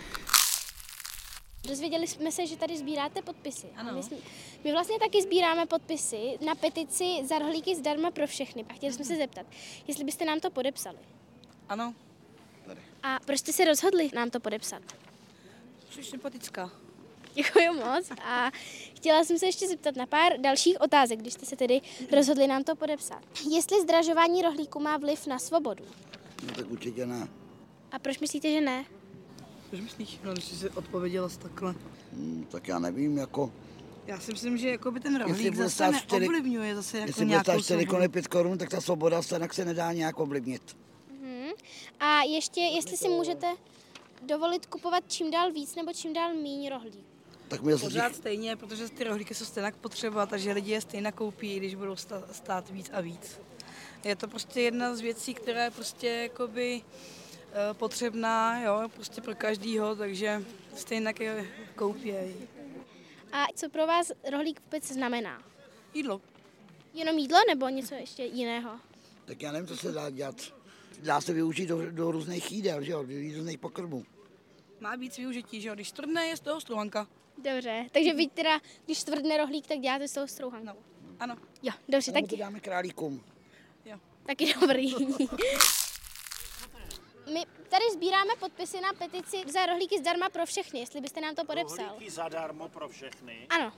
Dozvěděli 1.68 2.06
jsme 2.06 2.32
se, 2.32 2.46
že 2.46 2.56
tady 2.56 2.78
sbíráte 2.78 3.22
podpisy. 3.22 3.66
Ano. 3.76 3.92
My, 3.92 4.02
jsme, 4.02 4.16
my 4.64 4.72
vlastně 4.72 4.98
taky 4.98 5.22
sbíráme 5.22 5.66
podpisy 5.66 6.38
na 6.46 6.54
petici 6.54 7.04
za 7.24 7.38
rohlíky 7.38 7.76
zdarma 7.76 8.10
pro 8.10 8.26
všechny. 8.26 8.64
A 8.68 8.72
chtěli 8.72 8.92
jsme 8.92 9.04
se 9.04 9.16
zeptat, 9.16 9.46
jestli 9.88 10.04
byste 10.04 10.24
nám 10.24 10.40
to 10.40 10.50
podepsali. 10.50 10.98
Ano. 11.68 11.94
A 13.02 13.18
proč 13.26 13.38
jste 13.38 13.52
se 13.52 13.64
rozhodli 13.64 14.10
nám 14.14 14.30
to 14.30 14.40
podepsat? 14.40 14.82
Jsi 15.90 16.04
sympatická. 16.04 16.70
Děkuji 17.34 17.68
moc. 17.72 18.10
A 18.24 18.50
chtěla 18.96 19.24
jsem 19.24 19.38
se 19.38 19.46
ještě 19.46 19.68
zeptat 19.68 19.96
na 19.96 20.06
pár 20.06 20.40
dalších 20.40 20.80
otázek, 20.80 21.18
když 21.18 21.34
jste 21.34 21.46
se 21.46 21.56
tedy 21.56 21.80
rozhodli 22.12 22.46
nám 22.46 22.64
to 22.64 22.76
podepsat. 22.76 23.22
Jestli 23.50 23.82
zdražování 23.82 24.42
rohlíku 24.42 24.80
má 24.80 24.96
vliv 24.96 25.26
na 25.26 25.38
svobodu? 25.38 25.84
No 26.46 26.54
tak 26.54 26.70
určitě 26.70 27.06
ne. 27.06 27.28
A 27.92 27.98
proč 27.98 28.18
myslíte, 28.18 28.50
že 28.50 28.60
ne? 28.60 28.84
Což 29.74 29.80
myslíš, 29.82 30.18
no, 30.24 30.32
když 30.32 30.44
jsi 30.44 30.70
odpověděla 30.70 31.28
takhle? 31.28 31.74
Hmm, 32.12 32.46
tak 32.50 32.68
já 32.68 32.78
nevím, 32.78 33.18
jako... 33.18 33.52
Já 34.06 34.20
si 34.20 34.32
myslím, 34.32 34.58
že 34.58 34.68
jako 34.68 34.90
by 34.90 35.00
ten 35.00 35.12
Jestli 35.12 35.28
rohlík 35.32 35.52
bude 35.54 35.64
zase 35.68 35.74
stát 35.74 35.94
čtyři- 35.94 36.20
neovlivňuje 36.20 36.74
zase 36.74 36.98
jako 36.98 37.08
Jestli 37.08 37.24
bude 37.24 37.30
nějakou 37.30 37.44
stát 37.44 37.58
4 37.60 37.66
svobodu. 37.66 37.90
koruny 37.90 38.08
5 38.08 38.28
korun, 38.28 38.58
tak 38.58 38.68
ta 38.70 38.80
svoboda 38.80 39.22
se, 39.22 39.38
tak 39.38 39.54
se 39.54 39.64
nedá 39.64 39.92
nějak 39.92 40.20
ovlivnit. 40.20 40.76
Mhm. 41.20 41.48
A 42.00 42.22
ještě, 42.22 42.60
jestli 42.60 42.96
si 42.96 43.08
můžete 43.08 43.46
dovolit 44.22 44.66
kupovat 44.66 45.04
čím 45.08 45.30
dál 45.30 45.52
víc 45.52 45.74
nebo 45.74 45.92
čím 45.92 46.12
dál 46.12 46.34
míň 46.34 46.68
rohlík. 46.68 47.06
Tak 47.48 47.62
mi 47.62 47.72
zase 47.72 47.84
Pořád 47.84 48.14
stejně, 48.14 48.56
protože 48.56 48.88
ty 48.88 49.04
rohlíky 49.04 49.34
jsou 49.34 49.44
stejně 49.44 49.72
potřeba, 49.80 50.26
takže 50.26 50.52
lidi 50.52 50.72
je 50.72 50.80
stejně 50.80 51.12
koupí, 51.12 51.52
i 51.52 51.56
když 51.56 51.74
budou 51.74 51.96
stát 52.32 52.70
víc 52.70 52.90
a 52.92 53.00
víc. 53.00 53.40
Je 54.04 54.16
to 54.16 54.28
prostě 54.28 54.60
jedna 54.60 54.96
z 54.96 55.00
věcí, 55.00 55.34
která 55.34 55.64
je 55.64 55.70
prostě 55.70 56.06
jakoby 56.08 56.82
potřebná, 57.72 58.60
jo, 58.60 58.88
prostě 58.94 59.20
pro 59.20 59.34
každýho, 59.34 59.96
takže 59.96 60.44
stejně 60.76 61.14
je 61.20 61.46
koupějí. 61.74 62.34
A 63.32 63.46
co 63.54 63.68
pro 63.68 63.86
vás 63.86 64.12
rohlík 64.32 64.60
vůbec 64.60 64.84
znamená? 64.84 65.42
Jídlo. 65.94 66.20
Jenom 66.94 67.18
jídlo 67.18 67.38
nebo 67.48 67.68
něco 67.68 67.94
ještě 67.94 68.22
jiného? 68.24 68.70
Tak 69.24 69.42
já 69.42 69.52
nevím, 69.52 69.68
co 69.68 69.76
se 69.76 69.92
dá 69.92 70.10
dělat. 70.10 70.34
Dá 71.02 71.20
se 71.20 71.32
využít 71.32 71.66
do, 71.66 71.90
do 71.90 72.10
různých 72.10 72.52
jídel, 72.52 72.82
že 72.82 72.92
jo, 72.92 73.02
do 73.02 73.36
různých 73.36 73.58
pokrmů. 73.58 74.04
Má 74.80 74.96
víc 74.96 75.18
využití, 75.18 75.60
že 75.60 75.68
jo, 75.68 75.74
když 75.74 75.92
tvrdne 75.92 76.26
je 76.26 76.36
z 76.36 76.40
toho 76.40 76.60
struhanka. 76.60 77.06
Dobře, 77.38 77.86
takže 77.92 78.14
vy 78.14 78.26
teda, 78.26 78.60
když 78.84 78.98
stvrdne 78.98 79.36
rohlík, 79.36 79.66
tak 79.66 79.78
děláte 79.78 80.08
z 80.08 80.12
toho 80.12 80.28
strouhanku. 80.28 80.66
No. 80.66 80.76
Ano. 81.20 81.36
Jo, 81.62 81.72
dobře, 81.88 82.12
tak 82.12 82.24
to 82.30 82.36
dáme 82.36 82.60
králíkům. 82.60 83.24
taky 84.26 84.54
dobrý. 84.60 84.94
My 87.32 87.44
tady 87.68 87.84
sbíráme 87.92 88.30
podpisy 88.40 88.80
na 88.80 88.92
petici 88.92 89.36
za 89.52 89.66
rohlíky 89.66 89.98
zdarma 89.98 90.28
pro 90.28 90.46
všechny, 90.46 90.80
jestli 90.80 91.00
byste 91.00 91.20
nám 91.20 91.34
to 91.34 91.44
podepsal. 91.44 91.86
Rohlíky 91.88 92.10
zadarmo 92.10 92.68
pro 92.68 92.88
všechny. 92.88 93.46
Ano. 93.50 93.72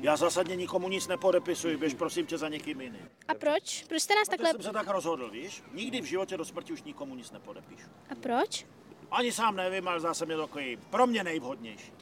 Já 0.00 0.16
zásadně 0.16 0.56
nikomu 0.56 0.88
nic 0.88 1.06
nepodepisuji, 1.06 1.76
běž 1.76 1.94
prosím 1.94 2.26
tě 2.26 2.38
za 2.38 2.48
někým 2.48 2.80
jiným. 2.80 3.10
A 3.28 3.34
proč? 3.34 3.84
Proč 3.88 4.02
jste 4.02 4.14
nás 4.14 4.28
Takhle... 4.28 4.48
takhle... 4.48 4.62
jsem 4.64 4.72
se 4.72 4.78
tak 4.78 4.88
rozhodl, 4.88 5.30
víš? 5.30 5.62
Nikdy 5.72 6.00
v 6.00 6.04
životě 6.04 6.36
do 6.36 6.44
smrti 6.44 6.72
už 6.72 6.82
nikomu 6.82 7.14
nic 7.14 7.30
nepodepíšu. 7.30 7.88
A 8.10 8.14
proč? 8.14 8.66
Ani 9.10 9.32
sám 9.32 9.56
nevím, 9.56 9.88
ale 9.88 10.00
zase 10.00 10.26
mě 10.26 10.36
to 10.36 10.46
takový 10.46 10.76
pro 10.76 11.06
mě 11.06 11.24
nejvhodnější. 11.24 11.92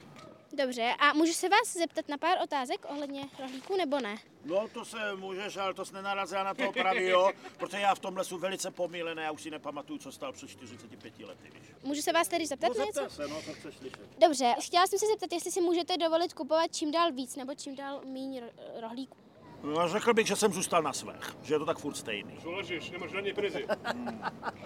Dobře, 0.57 0.95
a 0.99 1.13
můžu 1.13 1.33
se 1.33 1.49
vás 1.49 1.73
zeptat 1.73 2.09
na 2.09 2.19
pár 2.19 2.39
otázek 2.45 2.87
ohledně 2.89 3.25
rohlíků 3.39 3.77
nebo 3.77 4.01
ne? 4.01 4.17
No 4.45 4.69
to 4.69 4.85
se 4.85 4.97
můžeš, 5.17 5.57
ale 5.57 5.75
to 5.75 5.85
jsi 5.85 5.95
nenarazila 5.95 6.43
na 6.45 6.55
to 6.55 6.69
opravy, 6.69 7.09
jo? 7.09 7.31
Protože 7.59 7.81
já 7.81 7.95
v 7.95 7.99
tomhle 7.99 8.25
jsem 8.25 8.39
velice 8.39 8.71
pomílený, 8.71 9.23
já 9.23 9.31
už 9.31 9.43
si 9.43 9.51
nepamatuju, 9.51 9.99
co 9.99 10.13
stal 10.13 10.33
před 10.33 10.49
45 10.51 11.19
lety, 11.19 11.51
víš? 11.55 11.69
Můžu 11.83 12.03
se 12.03 12.13
vás 12.13 12.29
tedy 12.29 12.47
zeptat 12.47 12.69
No 12.69 12.75
na 12.79 12.85
něco? 12.85 13.11
se, 13.11 13.29
no, 13.29 13.43
co 13.43 13.53
chceš 13.53 13.75
slyšet. 13.77 14.01
Dobře, 14.19 14.55
chtěla 14.61 14.87
jsem 14.87 14.99
se 14.99 15.07
zeptat, 15.07 15.33
jestli 15.33 15.51
si 15.53 15.61
můžete 15.61 15.97
dovolit 15.97 16.35
kupovat 16.35 16.77
čím 16.77 16.91
dál 16.93 17.13
víc 17.13 17.37
nebo 17.37 17.55
čím 17.55 17.77
dál 17.77 18.01
míň 18.05 18.41
ro- 18.41 18.81
rohlíků. 18.81 19.17
No, 19.63 19.89
řekl 19.89 20.15
bych, 20.15 20.27
že 20.27 20.37
jsem 20.37 20.53
zůstal 20.53 20.83
na 20.83 20.93
svých, 20.93 21.37
že 21.43 21.55
je 21.55 21.59
to 21.59 21.65
tak 21.67 21.79
furt 21.79 21.95
stejný. 21.95 22.39
Co 22.43 22.51
ležíš, 22.51 22.91
nemáš 22.91 23.11
žádný 23.11 23.33
prizy. 23.33 23.67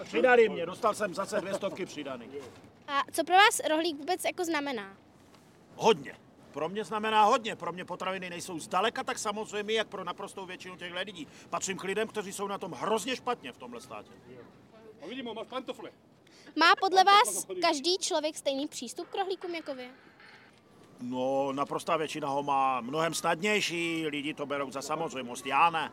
Přidali 0.03 0.49
mě, 0.49 0.65
dostal 0.65 0.93
jsem 0.93 1.13
zase 1.13 1.41
dvě 1.41 1.53
stovky 1.53 1.85
přidaný. 1.85 2.27
A 2.87 3.01
co 3.11 3.23
pro 3.23 3.35
vás 3.35 3.59
rohlík 3.69 3.97
vůbec 3.97 4.25
jako 4.25 4.45
znamená? 4.45 4.97
Hodně. 5.75 6.15
Pro 6.51 6.69
mě 6.69 6.83
znamená 6.83 7.23
hodně. 7.23 7.55
Pro 7.55 7.71
mě 7.71 7.85
potraviny 7.85 8.29
nejsou 8.29 8.59
zdaleka 8.59 9.03
tak 9.03 9.19
samozřejmě, 9.19 9.73
jak 9.73 9.87
pro 9.87 10.03
naprostou 10.03 10.45
většinu 10.45 10.77
těch 10.77 10.93
lidí. 10.93 11.27
Patřím 11.49 11.77
k 11.77 11.83
lidem, 11.83 12.07
kteří 12.07 12.33
jsou 12.33 12.47
na 12.47 12.57
tom 12.57 12.71
hrozně 12.71 13.15
špatně 13.15 13.51
v 13.51 13.57
tomhle 13.57 13.81
státě. 13.81 14.11
A 15.03 15.07
vidím, 15.07 15.29
máš 15.33 15.47
pantofle. 15.47 15.91
Má 16.55 16.75
podle 16.79 17.03
vás 17.03 17.47
každý 17.61 17.97
člověk 17.97 18.37
stejný 18.37 18.67
přístup 18.67 19.07
k 19.07 19.15
rohlíkům 19.15 19.55
jako 19.55 19.75
vy? 19.75 19.89
No, 21.01 21.51
naprostá 21.51 21.97
většina 21.97 22.27
ho 22.27 22.43
má 22.43 22.81
mnohem 22.81 23.13
snadnější, 23.13 24.07
lidi 24.07 24.33
to 24.33 24.45
berou 24.45 24.71
za 24.71 24.81
samozřejmost, 24.81 25.45
já 25.45 25.69
ne. 25.69 25.91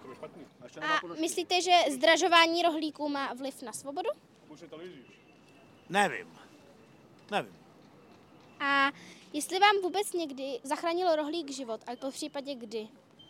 A 0.82 1.00
myslíte, 1.20 1.62
že 1.62 1.72
zdražování 1.90 2.62
rohlíků 2.62 3.08
má 3.08 3.34
vliv 3.34 3.62
na 3.62 3.72
svobodu? 3.72 4.10
Nevím. 5.88 6.38
Nevím. 7.30 7.57
A 8.60 8.92
jestli 9.32 9.58
vám 9.58 9.76
vůbec 9.82 10.12
někdy 10.12 10.60
zachránilo 10.62 11.16
rohlík 11.16 11.50
život, 11.50 11.80
a 11.86 11.96
po 11.96 12.10
případě 12.10 12.54
kdy? 12.54 12.88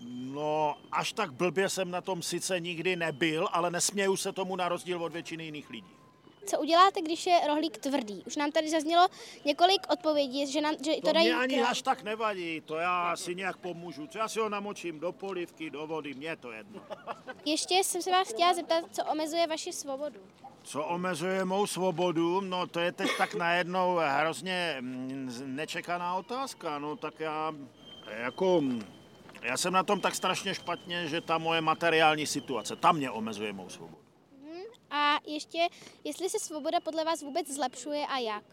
No, 0.09 0.77
až 0.93 1.13
tak 1.13 1.33
blbě 1.33 1.69
jsem 1.69 1.91
na 1.91 2.01
tom 2.01 2.23
sice 2.23 2.61
nikdy 2.61 2.97
nebyl, 2.97 3.49
ale 3.53 3.71
nesměju 3.71 4.17
se 4.17 4.33
tomu 4.33 4.57
na 4.57 4.69
rozdíl 4.69 5.05
od 5.05 5.13
většiny 5.13 5.45
jiných 5.45 5.71
lidí. 5.71 5.98
Co 6.47 6.61
uděláte, 6.61 7.01
když 7.03 7.27
je 7.27 7.41
rohlík 7.47 7.79
tvrdý? 7.79 8.23
Už 8.27 8.37
nám 8.37 8.53
tady 8.53 8.69
zaznělo 8.71 9.07
několik 9.45 9.81
odpovědí, 9.93 10.47
že, 10.53 10.61
nám, 10.61 10.75
že 10.85 10.95
to, 10.95 11.01
To 11.01 11.13
dají 11.13 11.27
mě 11.27 11.37
ani 11.37 11.55
král. 11.57 11.69
až 11.71 11.83
tak 11.83 12.03
nevadí, 12.03 12.61
to 12.61 12.77
já 12.77 13.17
si 13.17 13.35
nějak 13.35 13.57
pomůžu. 13.57 14.07
Co 14.07 14.19
já 14.19 14.29
si 14.29 14.41
ho 14.41 14.49
namočím 14.49 15.01
do 15.01 15.13
polivky, 15.13 15.71
do 15.71 15.87
vody, 15.87 16.15
mně 16.15 16.29
je 16.29 16.37
to 16.37 16.53
jedno. 16.53 16.81
Ještě 17.45 17.75
jsem 17.85 18.03
se 18.03 18.11
vás 18.11 18.29
chtěla 18.29 18.55
zeptat, 18.55 18.85
co 18.93 19.05
omezuje 19.05 19.47
vaši 19.47 19.73
svobodu. 19.73 20.21
Co 20.63 20.85
omezuje 20.85 21.45
mou 21.45 21.67
svobodu? 21.67 22.41
No 22.41 22.67
to 22.67 22.81
je 22.81 22.93
teď 22.93 23.09
tak 23.19 23.35
najednou 23.35 23.97
hrozně 24.07 24.77
mm, 24.81 25.33
nečekaná 25.47 26.15
otázka. 26.15 26.79
No 26.79 26.97
tak 26.97 27.21
já 27.21 27.53
jako... 28.19 28.63
Já 29.43 29.57
jsem 29.57 29.73
na 29.73 29.83
tom 29.83 30.01
tak 30.01 30.15
strašně 30.15 30.55
špatně, 30.55 31.07
že 31.09 31.21
ta 31.21 31.39
moje 31.39 31.61
materiální 31.61 32.27
situace, 32.27 32.77
ta 32.77 32.93
mě 32.93 33.11
omezuje 33.11 33.53
mou 33.53 33.69
svobodu. 33.69 33.99
A 34.91 35.19
ještě, 35.27 35.69
jestli 36.05 36.31
se 36.31 36.39
svoboda 36.39 36.81
podle 36.81 37.05
vás 37.05 37.23
vůbec 37.23 37.51
zlepšuje 37.51 38.07
a 38.07 38.19
jak? 38.19 38.45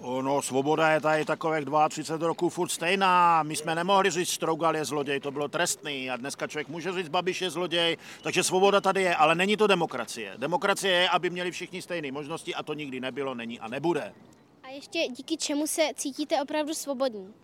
No, 0.00 0.42
svoboda 0.42 0.90
je 0.90 1.00
tady 1.00 1.24
takových 1.24 1.64
32 1.88 2.28
roků 2.28 2.48
furt 2.48 2.68
stejná. 2.68 3.42
My 3.42 3.56
jsme 3.56 3.74
nemohli 3.74 4.10
říct, 4.10 4.28
Strougal 4.28 4.76
je 4.76 4.84
zloděj, 4.84 5.20
to 5.20 5.30
bylo 5.30 5.48
trestný. 5.48 6.10
A 6.10 6.16
dneska 6.16 6.46
člověk 6.46 6.68
může 6.68 6.92
říct, 6.92 7.08
Babiš 7.08 7.42
je 7.42 7.50
zloděj. 7.50 7.96
Takže 8.22 8.42
svoboda 8.42 8.80
tady 8.80 9.02
je, 9.02 9.16
ale 9.16 9.34
není 9.34 9.56
to 9.56 9.66
demokracie. 9.66 10.34
Demokracie 10.36 10.94
je, 10.94 11.08
aby 11.08 11.30
měli 11.30 11.50
všichni 11.50 11.82
stejné 11.82 12.12
možnosti 12.12 12.54
a 12.54 12.62
to 12.62 12.74
nikdy 12.74 13.00
nebylo, 13.00 13.34
není 13.34 13.60
a 13.60 13.68
nebude. 13.68 14.14
A 14.62 14.68
ještě 14.68 14.98
díky 15.10 15.36
čemu 15.36 15.66
se 15.66 15.82
cítíte 15.94 16.42
opravdu 16.42 16.74
svobodní? 16.74 17.34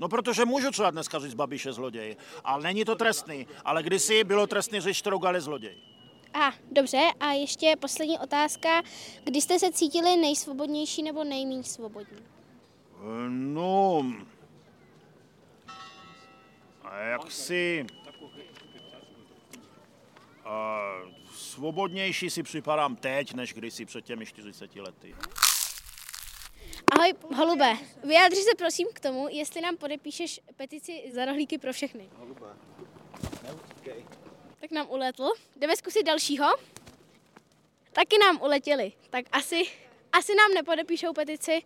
No, 0.00 0.08
protože 0.08 0.44
můžu 0.44 0.70
třeba 0.70 0.90
dneska 0.90 1.18
říct, 1.18 1.34
Babiš 1.34 1.66
je 1.66 1.72
zloděj. 1.72 2.16
Ale 2.44 2.62
není 2.62 2.84
to 2.84 2.94
trestný. 2.94 3.46
Ale 3.64 3.82
kdysi 3.82 4.24
bylo 4.24 4.46
trestný 4.46 4.80
říct, 4.80 4.96
Strougal 4.96 5.34
je 5.34 5.40
zloděj. 5.40 5.76
A 6.34 6.52
dobře, 6.72 6.98
a 7.20 7.32
ještě 7.32 7.76
poslední 7.80 8.18
otázka. 8.18 8.82
Kdy 9.24 9.40
jste 9.40 9.58
se 9.58 9.72
cítili 9.72 10.16
nejsvobodnější 10.16 11.02
nebo 11.02 11.24
nejméně 11.24 11.64
svobodní? 11.64 12.18
No, 13.28 14.04
a 16.82 16.98
jak 16.98 17.32
si 17.32 17.86
a, 20.44 20.80
svobodnější 21.34 22.30
si 22.30 22.42
připadám 22.42 22.96
teď, 22.96 23.34
než 23.34 23.54
kdysi 23.54 23.84
před 23.84 24.04
těmi 24.04 24.26
40 24.26 24.76
lety. 24.76 25.14
Ahoj, 26.92 27.14
holube. 27.36 27.76
Vyjádři 28.04 28.40
se 28.40 28.50
prosím 28.58 28.86
k 28.94 29.00
tomu, 29.00 29.28
jestli 29.30 29.60
nám 29.60 29.76
podepíšeš 29.76 30.40
petici 30.56 31.10
za 31.14 31.24
rohlíky 31.24 31.58
pro 31.58 31.72
všechny. 31.72 32.10
Tak 34.60 34.70
nám 34.70 34.86
uletl. 34.90 35.28
Jdeme 35.56 35.76
zkusit 35.76 36.02
dalšího. 36.02 36.46
Taky 37.92 38.18
nám 38.18 38.42
uletěli. 38.42 38.92
Tak 39.10 39.24
asi, 39.32 39.62
asi 40.12 40.34
nám 40.34 40.54
nepodepíšou 40.54 41.12
petici, 41.12 41.62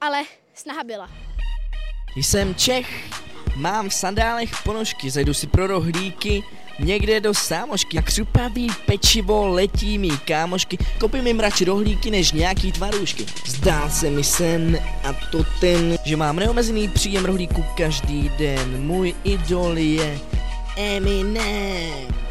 ale 0.00 0.22
snaha 0.54 0.84
byla. 0.84 1.10
Jsem 2.16 2.54
Čech, 2.54 3.10
mám 3.56 3.88
v 3.88 3.94
sandálech 3.94 4.50
ponožky, 4.64 5.10
zajdu 5.10 5.34
si 5.34 5.46
pro 5.46 5.66
rohlíky, 5.66 6.42
někde 6.80 7.20
do 7.20 7.34
sámošky. 7.34 7.96
Jak 7.96 8.06
křupavý 8.06 8.68
pečivo 8.86 9.46
letí 9.48 9.98
mý 9.98 10.18
kámošky, 10.18 10.78
koupím 11.00 11.26
jim 11.26 11.40
radši 11.40 11.64
rohlíky 11.64 12.10
než 12.10 12.32
nějaký 12.32 12.72
tvarůžky. 12.72 13.26
Zdál 13.46 13.90
se 13.90 14.10
mi 14.10 14.24
sen 14.24 14.78
a 15.04 15.12
to 15.32 15.44
ten, 15.60 15.98
že 16.04 16.16
mám 16.16 16.36
neomezený 16.36 16.88
příjem 16.88 17.24
rohlíku 17.24 17.64
každý 17.76 18.28
den. 18.28 18.86
Můj 18.86 19.14
idol 19.24 19.78
je 19.78 20.18
Eminem. 20.76 22.21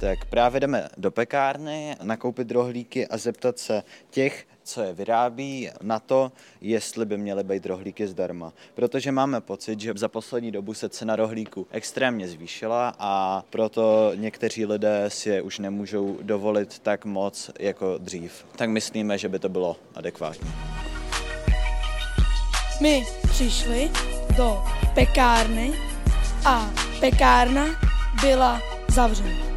Tak 0.00 0.24
právě 0.24 0.60
jdeme 0.60 0.88
do 0.96 1.10
pekárny, 1.10 1.96
nakoupit 2.02 2.50
rohlíky 2.50 3.06
a 3.06 3.16
zeptat 3.16 3.58
se 3.58 3.82
těch, 4.10 4.46
co 4.62 4.82
je 4.82 4.92
vyrábí, 4.92 5.70
na 5.82 5.98
to, 5.98 6.32
jestli 6.60 7.06
by 7.06 7.16
měly 7.16 7.44
být 7.44 7.66
rohlíky 7.66 8.06
zdarma. 8.06 8.52
Protože 8.74 9.12
máme 9.12 9.40
pocit, 9.40 9.80
že 9.80 9.92
za 9.96 10.08
poslední 10.08 10.52
dobu 10.52 10.74
se 10.74 10.88
cena 10.88 11.16
rohlíku 11.16 11.66
extrémně 11.70 12.28
zvýšila 12.28 12.94
a 12.98 13.44
proto 13.50 14.12
někteří 14.14 14.66
lidé 14.66 15.04
si 15.08 15.28
je 15.28 15.42
už 15.42 15.58
nemůžou 15.58 16.18
dovolit 16.22 16.78
tak 16.78 17.04
moc 17.04 17.50
jako 17.58 17.98
dřív. 17.98 18.46
Tak 18.56 18.70
myslíme, 18.70 19.18
že 19.18 19.28
by 19.28 19.38
to 19.38 19.48
bylo 19.48 19.76
adekvátní. 19.94 20.50
My 22.80 23.04
přišli 23.30 23.90
do 24.36 24.64
pekárny 24.94 25.72
a 26.44 26.70
pekárna 27.00 27.66
byla 28.22 28.60
zavřena. 28.88 29.47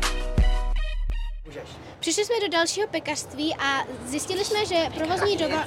Přišli 2.01 2.25
jsme 2.25 2.35
do 2.41 2.47
dalšího 2.47 2.87
pekařství 2.87 3.55
a 3.55 3.87
zjistili 4.05 4.45
jsme, 4.45 4.65
že 4.65 4.89
provozní 4.95 5.37
doba... 5.37 5.61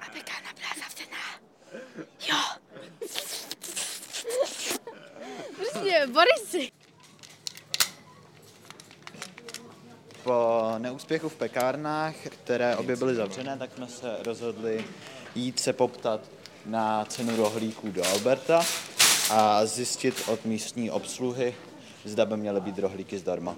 A 0.00 0.06
pekárna 0.12 0.50
byla 0.54 0.70
zavřená. 0.82 1.18
Jo. 2.28 2.36
Prostě, 5.56 6.06
Borisi. 6.06 6.72
Po 10.22 10.74
neúspěchu 10.78 11.28
v 11.28 11.34
pekárnách, 11.34 12.14
které 12.14 12.76
obě 12.76 12.96
byly 12.96 13.14
zavřené, 13.14 13.56
tak 13.58 13.70
jsme 13.74 13.88
se 13.88 14.16
rozhodli 14.22 14.84
jít 15.34 15.60
se 15.60 15.72
poptat 15.72 16.20
na 16.66 17.04
cenu 17.04 17.36
rohlíků 17.36 17.90
do 17.90 18.06
Alberta 18.06 18.62
a 19.30 19.66
zjistit 19.66 20.22
od 20.26 20.44
místní 20.44 20.90
obsluhy, 20.90 21.54
zda 22.04 22.24
by 22.24 22.36
měly 22.36 22.60
být 22.60 22.78
rohlíky 22.78 23.18
zdarma. 23.18 23.56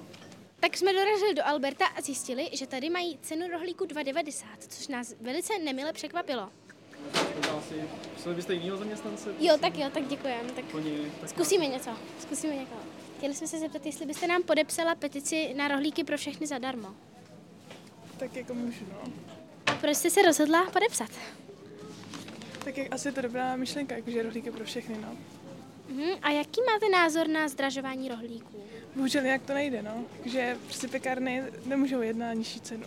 Tak 0.65 0.77
jsme 0.77 0.93
dorazili 0.93 1.35
do 1.35 1.47
Alberta 1.47 1.87
a 1.87 2.01
zjistili, 2.01 2.51
že 2.53 2.67
tady 2.67 2.91
mají 2.91 3.19
cenu 3.23 3.49
rohlíku 3.49 3.85
2,90, 3.85 4.45
což 4.69 4.89
nás 4.89 5.15
velice 5.21 5.59
nemile 5.59 5.93
překvapilo. 5.93 6.51
Chtěli 8.21 8.35
byste 8.35 8.55
jinýho 8.55 8.77
zaměstnance? 8.77 9.35
Jo, 9.39 9.59
tak 9.61 9.79
jo, 9.79 9.91
tak 9.95 10.07
děkujeme. 10.07 10.53
Tak 10.53 10.65
Oni, 10.75 11.13
tak 11.21 11.31
zkusíme 11.31 11.67
něco, 11.67 11.91
zkusíme 12.21 12.57
někoho. 12.57 12.81
Chtěli 13.19 13.35
jsme 13.35 13.47
se 13.47 13.59
zeptat, 13.59 13.87
jestli 13.87 14.07
byste 14.07 14.27
nám 14.27 14.43
podepsala 14.43 14.95
petici 14.95 15.55
na 15.55 15.69
rohlíky 15.69 16.05
pro 16.05 16.17
všechny 16.17 16.47
zadarmo. 16.47 16.95
Tak 18.17 18.37
jako 18.37 18.55
můžu, 18.55 18.85
no. 18.93 19.13
A 19.67 19.75
proč 19.75 19.97
jste 19.97 20.11
se 20.11 20.23
rozhodla 20.23 20.71
podepsat? 20.71 21.11
Tak 22.65 22.79
jak 22.79 22.93
asi 22.93 23.09
je 23.09 23.13
to 23.13 23.23
dobrá 23.23 23.57
myšlenka, 23.57 23.97
jakože 23.97 24.23
rohlíky 24.23 24.51
pro 24.51 24.65
všechny, 24.65 24.97
no. 25.03 25.17
Mhm. 25.89 26.11
A 26.23 26.31
jaký 26.31 26.61
máte 26.73 26.89
názor 26.89 27.29
na 27.29 27.49
zdražování 27.49 28.09
rohlíků? 28.09 28.65
Bohužel 28.95 29.25
jak 29.25 29.43
to 29.43 29.55
nejde, 29.55 29.83
no. 29.83 30.05
Takže 30.23 30.59
prostě 30.65 30.89
pekárny 30.89 31.43
nemůžou 31.67 32.03
jít 32.03 32.17
na 32.17 32.33
nižší 32.33 32.61
cenu. 32.61 32.87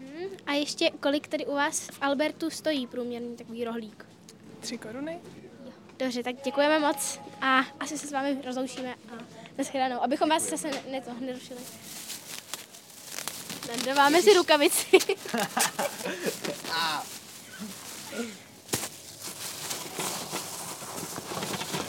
Mhm. 0.00 0.28
A 0.46 0.52
ještě 0.52 0.90
kolik 0.90 1.28
tady 1.28 1.46
u 1.46 1.54
vás 1.54 1.80
v 1.80 1.98
Albertu 2.00 2.50
stojí 2.50 2.86
průměrný 2.86 3.36
takový 3.36 3.64
rohlík? 3.64 4.06
Tři 4.60 4.78
koruny? 4.78 5.18
Dobře, 5.98 6.22
tak 6.22 6.36
děkujeme 6.44 6.78
moc 6.78 7.20
a 7.40 7.58
asi 7.80 7.98
se 7.98 8.06
s 8.06 8.12
vámi 8.12 8.38
rozloučíme 8.44 8.94
a 8.94 9.24
nashledanou, 9.58 10.02
abychom 10.02 10.28
vás 10.28 10.42
zase 10.50 10.70
ne, 10.70 10.82
ne 10.90 11.00
to, 11.00 11.10
nerušili. 11.20 11.60
Nadáváme 13.68 14.22
si 14.22 14.34
rukavici. 14.34 14.98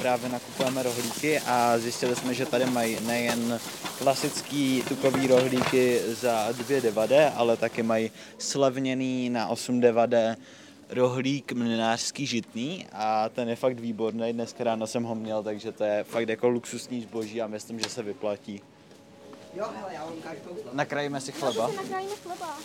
Právě 0.01 0.29
nakupujeme 0.29 0.83
rohlíky 0.83 1.39
a 1.39 1.77
zjistili 1.77 2.15
jsme, 2.15 2.33
že 2.33 2.45
tady 2.45 2.65
mají 2.65 2.97
nejen 3.05 3.59
klasický 3.97 4.83
tukový 4.87 5.27
rohlíky 5.27 5.99
za 6.07 6.51
2,9, 6.51 7.31
ale 7.35 7.57
taky 7.57 7.83
mají 7.83 8.11
slevněný 8.37 9.29
na 9.29 9.51
8,9 9.51 10.35
rohlík 10.89 11.51
mlinářský 11.51 12.25
žitný 12.25 12.87
a 12.93 13.29
ten 13.29 13.49
je 13.49 13.55
fakt 13.55 13.79
výborný. 13.79 14.33
Dneska 14.33 14.63
ráno 14.63 14.87
jsem 14.87 15.03
ho 15.03 15.15
měl, 15.15 15.43
takže 15.43 15.71
to 15.71 15.83
je 15.83 16.03
fakt 16.03 16.29
jako 16.29 16.49
luxusní 16.49 17.01
zboží 17.01 17.41
a 17.41 17.47
myslím, 17.47 17.79
že 17.79 17.89
se 17.89 18.03
vyplatí. 18.03 18.61
Jo, 19.53 19.65
hele, 19.79 19.93
já 19.93 20.05
vám. 20.05 20.13
Nakrájíme 20.73 21.21
si 21.21 21.31
chleba. 21.31 21.71
Nakrájíme 21.75 22.15
chleba. 22.23 22.57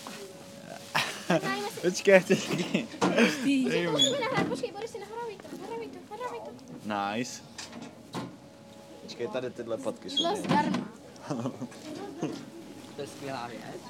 Počkej, 1.83 2.21
počkej. 2.21 2.87
Nahrát, 4.21 4.47
počkej, 4.49 4.73
Boris, 4.73 4.93
nahrávaj 4.93 4.93
to, 4.93 4.93
nahrávaj 4.93 4.93
to, 4.93 5.01
nahrávaj 5.01 5.21
to. 5.21 5.24
Nice. 6.85 7.43
Počkej, 9.03 9.29
tady 9.29 9.51
tyhle 9.51 9.79
patky 9.79 10.11
jsou. 10.11 10.17
Jídlo 10.17 10.37
zdarma. 10.37 10.89
To 12.97 13.01
je 13.03 13.07
skvělá 13.07 13.47
věc. 13.47 13.81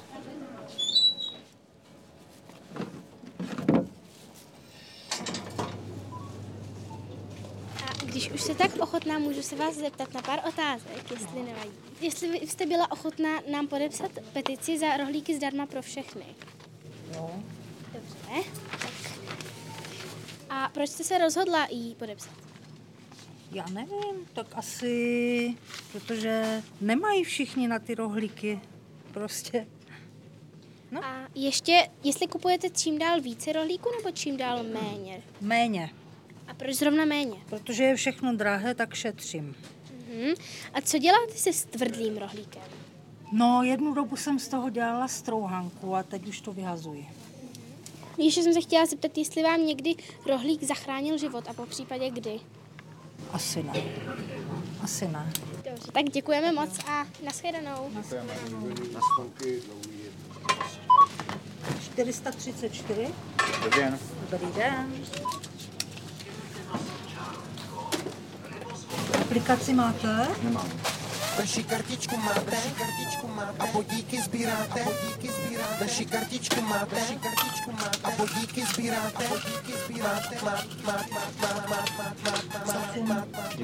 A 7.85 8.05
když 8.05 8.31
už 8.31 8.41
jste 8.41 8.55
tak 8.55 8.75
ochotná, 8.79 9.19
můžu 9.19 9.41
se 9.41 9.55
vás 9.55 9.75
zeptat 9.75 10.13
na 10.13 10.21
pár 10.21 10.39
otázek, 10.47 11.11
jestli 11.11 11.43
nevadí. 11.43 11.71
Jestli 12.01 12.47
jste 12.47 12.65
byla 12.65 12.91
ochotná 12.91 13.29
nám 13.51 13.67
podepsat 13.67 14.11
petici 14.33 14.79
za 14.79 14.97
rohlíky 14.97 15.35
zdarma 15.35 15.65
pro 15.65 15.81
všechny. 15.81 16.25
Jo. 17.13 17.31
Dobře. 17.93 18.49
Tak. 18.71 19.11
A 20.49 20.69
proč 20.69 20.89
jste 20.89 21.03
se 21.03 21.17
rozhodla 21.17 21.67
jí 21.71 21.95
podepsat? 21.95 22.44
Já 23.55 23.65
nevím, 23.69 24.25
tak 24.33 24.47
asi, 24.53 25.55
protože 25.91 26.63
nemají 26.81 27.23
všichni 27.23 27.67
na 27.67 27.79
ty 27.79 27.95
rohlíky. 27.95 28.59
Prostě. 29.13 29.67
No. 30.91 31.05
A 31.05 31.27
ještě, 31.35 31.89
jestli 32.03 32.27
kupujete 32.27 32.69
čím 32.69 32.97
dál 32.97 33.21
více 33.21 33.53
rohlíků 33.53 33.89
nebo 33.97 34.11
čím 34.11 34.37
dál 34.37 34.63
méně? 34.63 35.23
Méně. 35.41 35.89
A 36.47 36.53
proč 36.53 36.75
zrovna 36.75 37.05
méně? 37.05 37.35
Protože 37.49 37.83
je 37.83 37.95
všechno 37.95 38.35
drahé, 38.35 38.75
tak 38.75 38.93
šetřím. 38.93 39.55
Mhm. 40.09 40.33
A 40.73 40.81
co 40.81 40.97
děláte 40.97 41.33
se 41.33 41.53
s 41.53 41.65
tvrdlým 41.65 42.17
rohlíkem? 42.17 42.63
No, 43.31 43.63
jednu 43.63 43.93
dobu 43.93 44.15
jsem 44.15 44.39
z 44.39 44.47
toho 44.47 44.69
dělala 44.69 45.07
strouhanku 45.07 45.95
a 45.95 46.03
teď 46.03 46.27
už 46.27 46.41
to 46.41 46.53
vyhazuji. 46.53 47.07
Ještě 48.17 48.43
jsem 48.43 48.53
se 48.53 48.61
chtěla 48.61 48.85
zeptat, 48.85 49.17
jestli 49.17 49.43
vám 49.43 49.65
někdy 49.65 49.95
rohlík 50.25 50.63
zachránil 50.63 51.17
život 51.17 51.47
a 51.49 51.53
po 51.53 51.65
případě 51.65 52.09
kdy. 52.09 52.39
Asi 53.33 53.63
ne. 53.63 53.73
Asi 54.83 55.07
ne. 55.07 55.31
Dobře, 55.65 55.91
tak 55.91 56.05
děkujeme 56.05 56.51
moc 56.51 56.79
a 56.87 57.05
nashledanou. 57.23 57.89
434. 61.79 63.07
Dobrý 63.63 63.79
den. 63.81 63.99
Dobrý 64.31 64.47
den. 64.55 64.93
Aplikaci 69.21 69.73
máte? 69.73 70.27
Nemám. 70.43 70.69
Naši 71.39 71.63
kartičku 71.63 72.17
máte, 72.17 72.51
naši 72.51 72.71
kartičku 72.77 73.27
máte, 73.27 73.57
a 73.59 73.67
podíky 73.67 74.21
sbíráte, 74.21 74.81
a 74.81 74.83
podíky 74.83 75.27
sbíráte, 75.27 75.83
naši 75.83 76.05
kartičku 76.05 76.61
máte, 76.61 76.95
naši 76.95 77.15
kartičku 77.15 77.71
máte, 77.71 77.99
a 78.03 78.11
podíky 78.11 78.61
sbíráte, 78.73 79.25
a 79.25 79.29
podíky 79.29 79.73
sbíráte, 79.85 80.35
má, 80.45 80.51
má, 80.85 80.93
má, 81.41 81.53
má, 81.69 81.85
má, 82.27 82.35
má, 82.65 82.85
má, 83.07 83.25
má, 83.37 83.55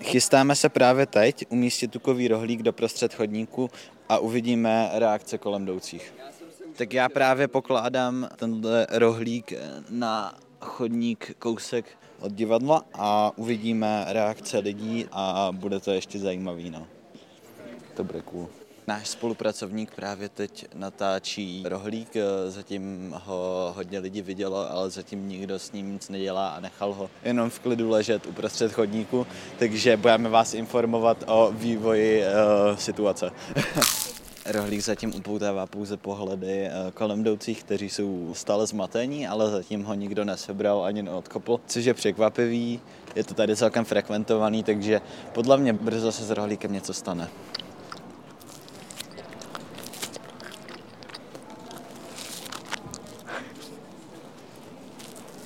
Chystáme 0.00 0.56
se 0.56 0.68
právě 0.68 1.06
teď 1.06 1.46
umístit 1.48 1.90
tukový 1.90 2.28
rohlík 2.28 2.62
do 2.62 2.72
prostřed 2.72 3.14
chodníku 3.14 3.70
a 4.08 4.18
uvidíme 4.18 4.90
reakce 4.92 5.38
kolem 5.38 5.62
jdoucích. 5.62 6.14
Tak 6.76 6.92
já 6.92 7.08
právě 7.08 7.48
pokládám 7.48 8.28
tenhle 8.36 8.86
rohlík 8.90 9.52
na 9.90 10.34
chodník 10.60 11.36
kousek 11.38 11.86
od 12.20 12.32
divadla 12.32 12.84
a 12.94 13.32
uvidíme 13.36 14.04
reakce 14.08 14.58
lidí 14.58 15.06
a 15.12 15.48
bude 15.52 15.80
to 15.80 15.90
ještě 15.90 16.18
zajímavý. 16.18 16.70
No. 16.70 16.86
To 17.94 18.04
bude 18.04 18.20
cool. 18.22 18.48
Náš 18.86 19.08
spolupracovník 19.08 19.94
právě 19.94 20.28
teď 20.28 20.66
natáčí 20.74 21.62
rohlík, 21.66 22.16
zatím 22.48 23.14
ho 23.24 23.72
hodně 23.76 23.98
lidí 23.98 24.22
vidělo, 24.22 24.70
ale 24.70 24.90
zatím 24.90 25.28
nikdo 25.28 25.58
s 25.58 25.72
ním 25.72 25.92
nic 25.92 26.08
nedělá 26.08 26.48
a 26.48 26.60
nechal 26.60 26.92
ho 26.92 27.10
jenom 27.24 27.50
v 27.50 27.58
klidu 27.58 27.90
ležet 27.90 28.26
uprostřed 28.26 28.72
chodníku, 28.72 29.26
takže 29.58 29.96
budeme 29.96 30.28
vás 30.28 30.54
informovat 30.54 31.24
o 31.26 31.52
vývoji 31.52 32.22
uh, 32.22 32.76
situace. 32.76 33.30
Rohlík 34.46 34.80
zatím 34.80 35.14
upoutává 35.14 35.66
pouze 35.66 35.96
pohledy 35.96 36.70
kolem 36.94 37.20
jdoucích, 37.20 37.64
kteří 37.64 37.90
jsou 37.90 38.30
stále 38.34 38.66
zmatení, 38.66 39.26
ale 39.26 39.50
zatím 39.50 39.84
ho 39.84 39.94
nikdo 39.94 40.24
nesebral 40.24 40.84
ani 40.84 41.02
neodkopl, 41.02 41.60
což 41.66 41.84
je 41.84 41.94
překvapivý. 41.94 42.80
Je 43.16 43.24
to 43.24 43.34
tady 43.34 43.56
celkem 43.56 43.84
frekventovaný, 43.84 44.62
takže 44.62 45.00
podle 45.32 45.56
mě 45.56 45.72
brzo 45.72 46.12
se 46.12 46.24
s 46.24 46.30
rohlíkem 46.30 46.72
něco 46.72 46.94
stane. 46.94 47.28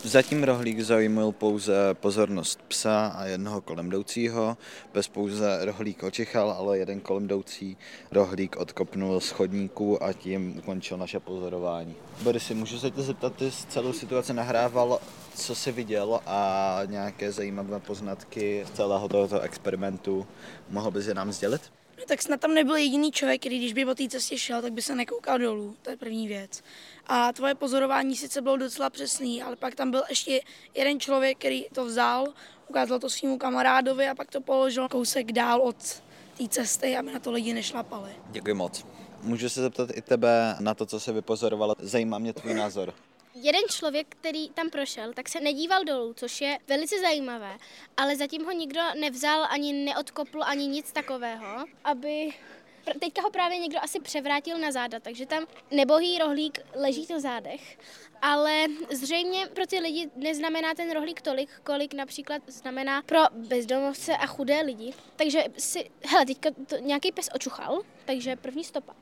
Zatím 0.09 0.45
rohlík 0.45 0.81
zaujímal 0.81 1.33
pouze 1.33 1.95
pozornost 1.95 2.61
psa 2.69 3.07
a 3.07 3.25
jednoho 3.25 3.61
kolem 3.61 3.87
jdoucího. 3.87 4.57
Bez 4.95 5.09
pouze 5.09 5.65
rohlík 5.65 6.03
očichal, 6.03 6.51
ale 6.51 6.79
jeden 6.79 7.01
kolem 7.01 7.25
jdoucí 7.25 7.77
rohlík 8.11 8.57
odkopnul 8.57 9.21
z 9.21 9.31
chodníku 9.31 10.03
a 10.03 10.13
tím 10.13 10.59
ukončil 10.59 10.97
naše 10.97 11.21
pozorování. 11.21 11.95
Borisi, 12.23 12.55
můžu 12.55 12.79
se 12.79 12.91
tě 12.91 13.03
zeptat, 13.03 13.35
ty 13.37 13.51
jsi 13.51 13.67
celou 13.67 13.93
situaci 13.93 14.35
nahrával, 14.35 15.01
co 15.35 15.55
jsi 15.55 15.73
viděl 15.73 16.21
a 16.27 16.81
nějaké 16.87 17.33
zajímavé 17.33 17.81
poznatky 17.81 18.65
z 18.67 18.77
celého 18.77 19.09
tohoto 19.09 19.41
experimentu. 19.41 20.27
Mohl 20.71 20.91
bys 20.91 21.07
je 21.07 21.15
nám 21.15 21.33
sdělit? 21.33 21.78
No 21.99 22.05
tak 22.07 22.23
snad 22.23 22.41
tam 22.41 22.55
nebyl 22.55 22.77
jediný 22.77 23.13
člověk, 23.13 23.41
který 23.41 23.59
když 23.59 23.73
by 23.73 23.85
po 23.85 23.95
té 23.95 24.09
cestě 24.09 24.39
šel, 24.39 24.63
tak 24.63 24.73
by 24.73 24.83
se 24.83 24.95
nekoukal 24.95 25.39
dolů, 25.39 25.77
to 25.83 25.91
je 25.91 25.97
první 25.97 26.29
věc. 26.29 26.63
A 27.07 27.33
tvoje 27.33 27.55
pozorování 27.55 28.17
sice 28.17 28.43
bylo 28.43 28.57
docela 28.57 28.91
přesný, 28.91 29.43
ale 29.43 29.57
pak 29.57 29.75
tam 29.75 29.91
byl 29.91 30.03
ještě 30.09 30.41
jeden 30.75 31.01
člověk, 31.01 31.39
který 31.39 31.65
to 31.73 31.85
vzal, 31.85 32.27
ukázal 32.69 32.99
to 32.99 33.11
svýmu 33.11 33.39
kamarádovi 33.39 34.09
a 34.09 34.15
pak 34.15 34.31
to 34.31 34.41
položil 34.41 34.89
kousek 34.89 35.33
dál 35.33 35.61
od 35.61 35.77
té 36.39 36.49
cesty, 36.49 36.97
aby 36.97 37.13
na 37.13 37.19
to 37.19 37.33
lidi 37.33 37.55
nešlapali. 37.55 38.11
Děkuji 38.31 38.55
moc. 38.55 38.87
Můžu 39.23 39.49
se 39.49 39.61
zeptat 39.61 39.91
i 39.95 40.03
tebe 40.03 40.57
na 40.61 40.75
to, 40.75 40.87
co 40.87 41.01
se 41.01 41.13
vypozorovala. 41.13 41.75
Zajímá 41.79 42.19
mě 42.19 42.33
tvůj 42.33 42.55
názor. 42.55 42.95
Jeden 43.43 43.63
člověk, 43.71 44.07
který 44.09 44.49
tam 44.49 44.71
prošel, 44.71 45.13
tak 45.13 45.29
se 45.29 45.41
nedíval 45.41 45.85
dolů, 45.85 46.15
což 46.15 46.41
je 46.41 46.59
velice 46.69 47.01
zajímavé, 47.01 47.59
ale 47.97 48.17
zatím 48.17 48.45
ho 48.45 48.53
nikdo 48.53 48.81
nevzal, 49.01 49.47
ani 49.51 49.73
neodkopl, 49.73 50.43
ani 50.43 50.67
nic 50.67 50.93
takového, 50.93 51.65
aby 51.85 52.33
Teďka 53.01 53.23
ho 53.23 53.31
právě 53.31 53.59
někdo 53.59 53.79
asi 53.83 54.01
převrátil 54.01 54.59
na 54.59 54.73
záda, 54.73 55.01
takže 55.01 55.27
tam 55.27 55.47
nebohý 55.71 56.19
rohlík 56.19 56.59
leží 56.75 57.07
na 57.11 57.21
zádech, 57.21 57.79
ale 58.23 58.65
zřejmě 58.91 59.47
pro 59.47 59.67
ty 59.67 59.79
lidi 59.79 60.11
neznamená 60.17 60.75
ten 60.75 60.93
rohlík 60.93 61.21
tolik, 61.21 61.51
kolik 61.65 61.95
například 61.95 62.43
znamená 62.47 63.03
pro 63.03 63.21
bezdomovce 63.33 64.17
a 64.17 64.27
chudé 64.27 64.61
lidi. 64.61 64.95
Takže 65.17 65.45
si, 65.59 65.91
hele, 66.05 66.27
teďka 66.27 66.51
to 66.67 66.77
nějaký 66.77 67.13
pes 67.13 67.29
očuchal, 67.35 67.83
takže 68.05 68.37
první 68.37 68.65
stopa. 68.65 68.95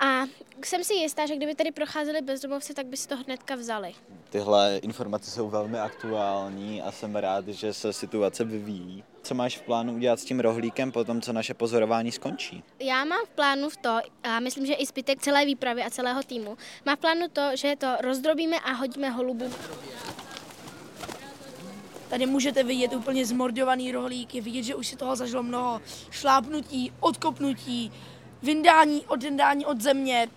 A 0.00 0.22
jsem 0.64 0.84
si 0.84 0.94
jistá, 0.94 1.26
že 1.26 1.36
kdyby 1.36 1.54
tady 1.54 1.72
procházeli 1.72 2.22
bezdomovci, 2.22 2.74
tak 2.74 2.86
by 2.86 2.96
si 2.96 3.08
to 3.08 3.16
hnedka 3.16 3.54
vzali. 3.54 3.94
Tyhle 4.30 4.78
informace 4.82 5.30
jsou 5.30 5.48
velmi 5.48 5.78
aktuální 5.78 6.82
a 6.82 6.92
jsem 6.92 7.16
rád, 7.16 7.48
že 7.48 7.72
se 7.72 7.92
situace 7.92 8.44
vyvíjí. 8.44 9.04
Co 9.22 9.34
máš 9.34 9.58
v 9.58 9.62
plánu 9.62 9.94
udělat 9.94 10.20
s 10.20 10.24
tím 10.24 10.40
rohlíkem 10.40 10.92
po 10.92 11.04
tom, 11.04 11.20
co 11.20 11.32
naše 11.32 11.54
pozorování 11.54 12.12
skončí? 12.12 12.64
Já 12.80 13.04
mám 13.04 13.26
v 13.26 13.28
plánu 13.28 13.70
v 13.70 13.76
to, 13.76 13.98
a 14.22 14.40
myslím, 14.40 14.66
že 14.66 14.74
i 14.74 14.86
zbytek 14.86 15.20
celé 15.20 15.44
výpravy 15.44 15.82
a 15.82 15.90
celého 15.90 16.22
týmu, 16.22 16.56
má 16.86 16.96
v 16.96 16.98
plánu 16.98 17.26
to, 17.32 17.42
že 17.54 17.76
to 17.76 17.96
rozdrobíme 18.00 18.60
a 18.60 18.72
hodíme 18.72 19.10
holubům. 19.10 19.54
Tady 22.08 22.26
můžete 22.26 22.62
vidět 22.62 22.92
úplně 22.92 23.26
zmordovaný 23.26 23.92
rohlík, 23.92 24.34
je 24.34 24.42
vidět, 24.42 24.62
že 24.62 24.74
už 24.74 24.86
si 24.86 24.96
toho 24.96 25.16
zažilo 25.16 25.42
mnoho. 25.42 25.80
Šlápnutí, 26.10 26.92
odkopnutí, 27.00 27.92
vyndání, 28.42 29.06
odendání 29.06 29.66
od 29.66 29.80
země. 29.80 30.28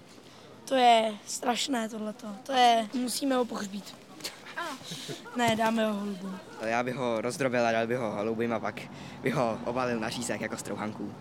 To 0.65 0.75
je 0.75 1.13
strašné 1.25 1.89
tohleto. 1.89 2.27
To 2.43 2.51
je, 2.51 2.87
musíme 2.93 3.35
ho 3.35 3.45
pohřbít. 3.45 3.95
Ne, 5.35 5.55
dáme 5.55 5.85
ho 5.85 5.93
holubům. 5.93 6.39
Já 6.61 6.83
bych 6.83 6.95
ho 6.95 7.21
rozdrobil 7.21 7.67
a 7.67 7.71
dal 7.71 7.87
bych 7.87 7.97
ho 7.97 8.11
holubým 8.11 8.53
a 8.53 8.59
pak 8.59 8.81
bych 9.21 9.33
ho 9.33 9.59
obalil 9.65 9.99
na 9.99 10.09
řízek 10.09 10.41
jako 10.41 10.57
strouhanku. 10.57 11.13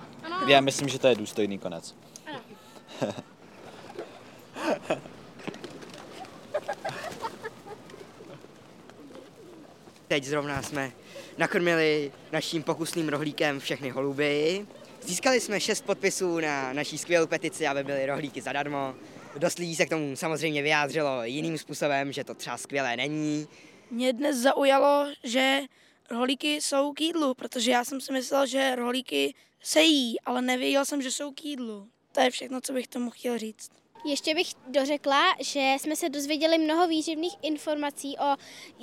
Já 0.47 0.61
myslím, 0.61 0.89
že 0.89 0.99
to 0.99 1.09
je 1.09 1.15
důstojný 1.15 1.59
konec. 1.59 1.95
Teď 10.09 10.25
zrovna 10.25 10.63
jsme 10.63 10.93
nakrmili 11.39 12.13
naším 12.33 12.63
pokusným 12.63 13.09
rohlíkem 13.09 13.61
všechny 13.61 13.91
holuby. 13.91 14.67
Získali 15.03 15.41
jsme 15.41 15.61
šest 15.61 15.85
podpisů 15.85 16.41
na 16.41 16.73
naší 16.73 16.99
skvělou 16.99 17.27
petici, 17.27 17.67
aby 17.67 17.85
byly 17.85 18.07
rohlíky 18.07 18.41
zadarmo. 18.41 18.95
Dost 19.39 19.59
lidí 19.59 19.77
se 19.77 19.87
k 19.87 19.89
tomu 19.89 20.17
samozřejmě 20.17 20.63
vyjádřilo 20.63 21.25
jiným 21.25 21.59
způsobem, 21.59 22.13
že 22.13 22.25
to 22.25 22.35
třeba 22.35 22.57
skvělé 22.57 22.97
není. 22.97 23.49
Mě 23.91 24.13
dnes 24.13 24.37
zaujalo, 24.37 25.07
že 25.25 25.61
rohlíky 26.11 26.61
jsou 26.61 26.93
k 26.93 27.01
jídlu, 27.01 27.35
protože 27.35 27.71
já 27.71 27.85
jsem 27.85 28.01
si 28.01 28.13
myslel, 28.13 28.47
že 28.47 28.77
rohlíky 28.77 29.35
se 29.63 29.83
jí, 29.83 30.21
ale 30.21 30.43
nevěděl 30.43 30.85
jsem, 30.85 31.03
že 31.03 31.11
jsou 31.11 31.33
k 31.33 31.45
jídlu. 31.45 31.89
To 32.13 32.21
je 32.21 32.31
všechno, 32.31 32.61
co 32.61 32.73
bych 32.73 32.89
tomu 32.89 33.11
chtěl 33.11 33.39
říct. 33.39 33.71
Ještě 34.05 34.35
bych 34.35 34.47
dořekla, 34.69 35.23
že 35.41 35.75
jsme 35.81 35.97
se 35.97 36.09
dozvěděli 36.09 36.59
mnoho 36.59 36.89
výživných 36.89 37.33
informací 37.43 38.17
o 38.19 38.37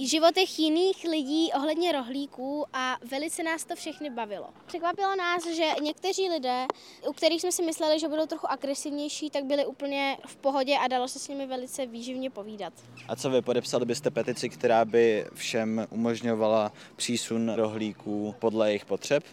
životech 0.05 0.59
jiných 0.59 1.03
lidí 1.09 1.49
ohledně 1.55 1.91
rohlíků 1.91 2.65
a 2.73 2.97
velice 3.11 3.43
nás 3.43 3.65
to 3.65 3.75
všechny 3.75 4.09
bavilo. 4.09 4.49
Překvapilo 4.65 5.15
nás, 5.15 5.47
že 5.55 5.65
někteří 5.81 6.29
lidé, 6.29 6.65
u 7.09 7.13
kterých 7.13 7.41
jsme 7.41 7.51
si 7.51 7.63
mysleli, 7.63 7.99
že 7.99 8.07
budou 8.07 8.25
trochu 8.25 8.51
agresivnější, 8.51 9.29
tak 9.29 9.45
byli 9.45 9.65
úplně 9.65 10.17
v 10.27 10.35
pohodě 10.35 10.77
a 10.77 10.87
dalo 10.87 11.07
se 11.07 11.19
s 11.19 11.27
nimi 11.27 11.45
velice 11.47 11.85
výživně 11.85 12.29
povídat. 12.29 12.73
A 13.07 13.15
co 13.15 13.29
vy, 13.29 13.41
podepsali 13.41 13.85
byste 13.85 14.11
petici, 14.11 14.49
která 14.49 14.85
by 14.85 15.25
všem 15.33 15.87
umožňovala 15.89 16.71
přísun 16.95 17.53
rohlíků 17.55 18.35
podle 18.39 18.69
jejich 18.69 18.85
potřeb? 18.85 19.23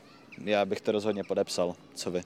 Já 0.44 0.64
bych 0.64 0.80
to 0.80 0.92
rozhodně 0.92 1.24
podepsal. 1.24 1.74
Co 1.94 2.10
vy? 2.10 2.22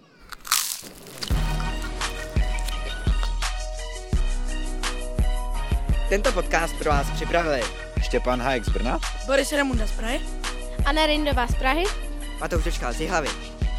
Tento 6.08 6.32
podcast 6.32 6.74
pro 6.78 6.90
vás 6.90 7.10
připravili 7.10 7.60
Štěpán 8.02 8.42
Hajek 8.42 8.64
z 8.64 8.68
Brna, 8.68 8.98
Boris 9.26 9.52
Remunda 9.52 9.86
z 9.86 9.92
Prahy. 9.92 10.20
Anna 10.86 11.06
Rindová 11.06 11.46
z 11.46 11.54
Prahy. 11.54 11.84
Matouš 12.40 12.64
Dočkal 12.64 12.92
z 12.92 13.00
Jihlavy. 13.00 13.28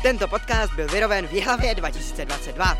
Tento 0.04 0.28
podcast 0.28 0.74
byl 0.74 0.88
vyroben 0.88 1.28
v 1.28 1.34
Jihlavě 1.34 1.76
2022. 1.76 2.78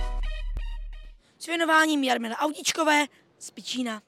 S 1.40 1.46
věnováním 1.46 2.04
Jarmila 2.04 2.36
Audičkové 2.40 3.06
z 3.40 3.52
Pičína. 3.52 4.02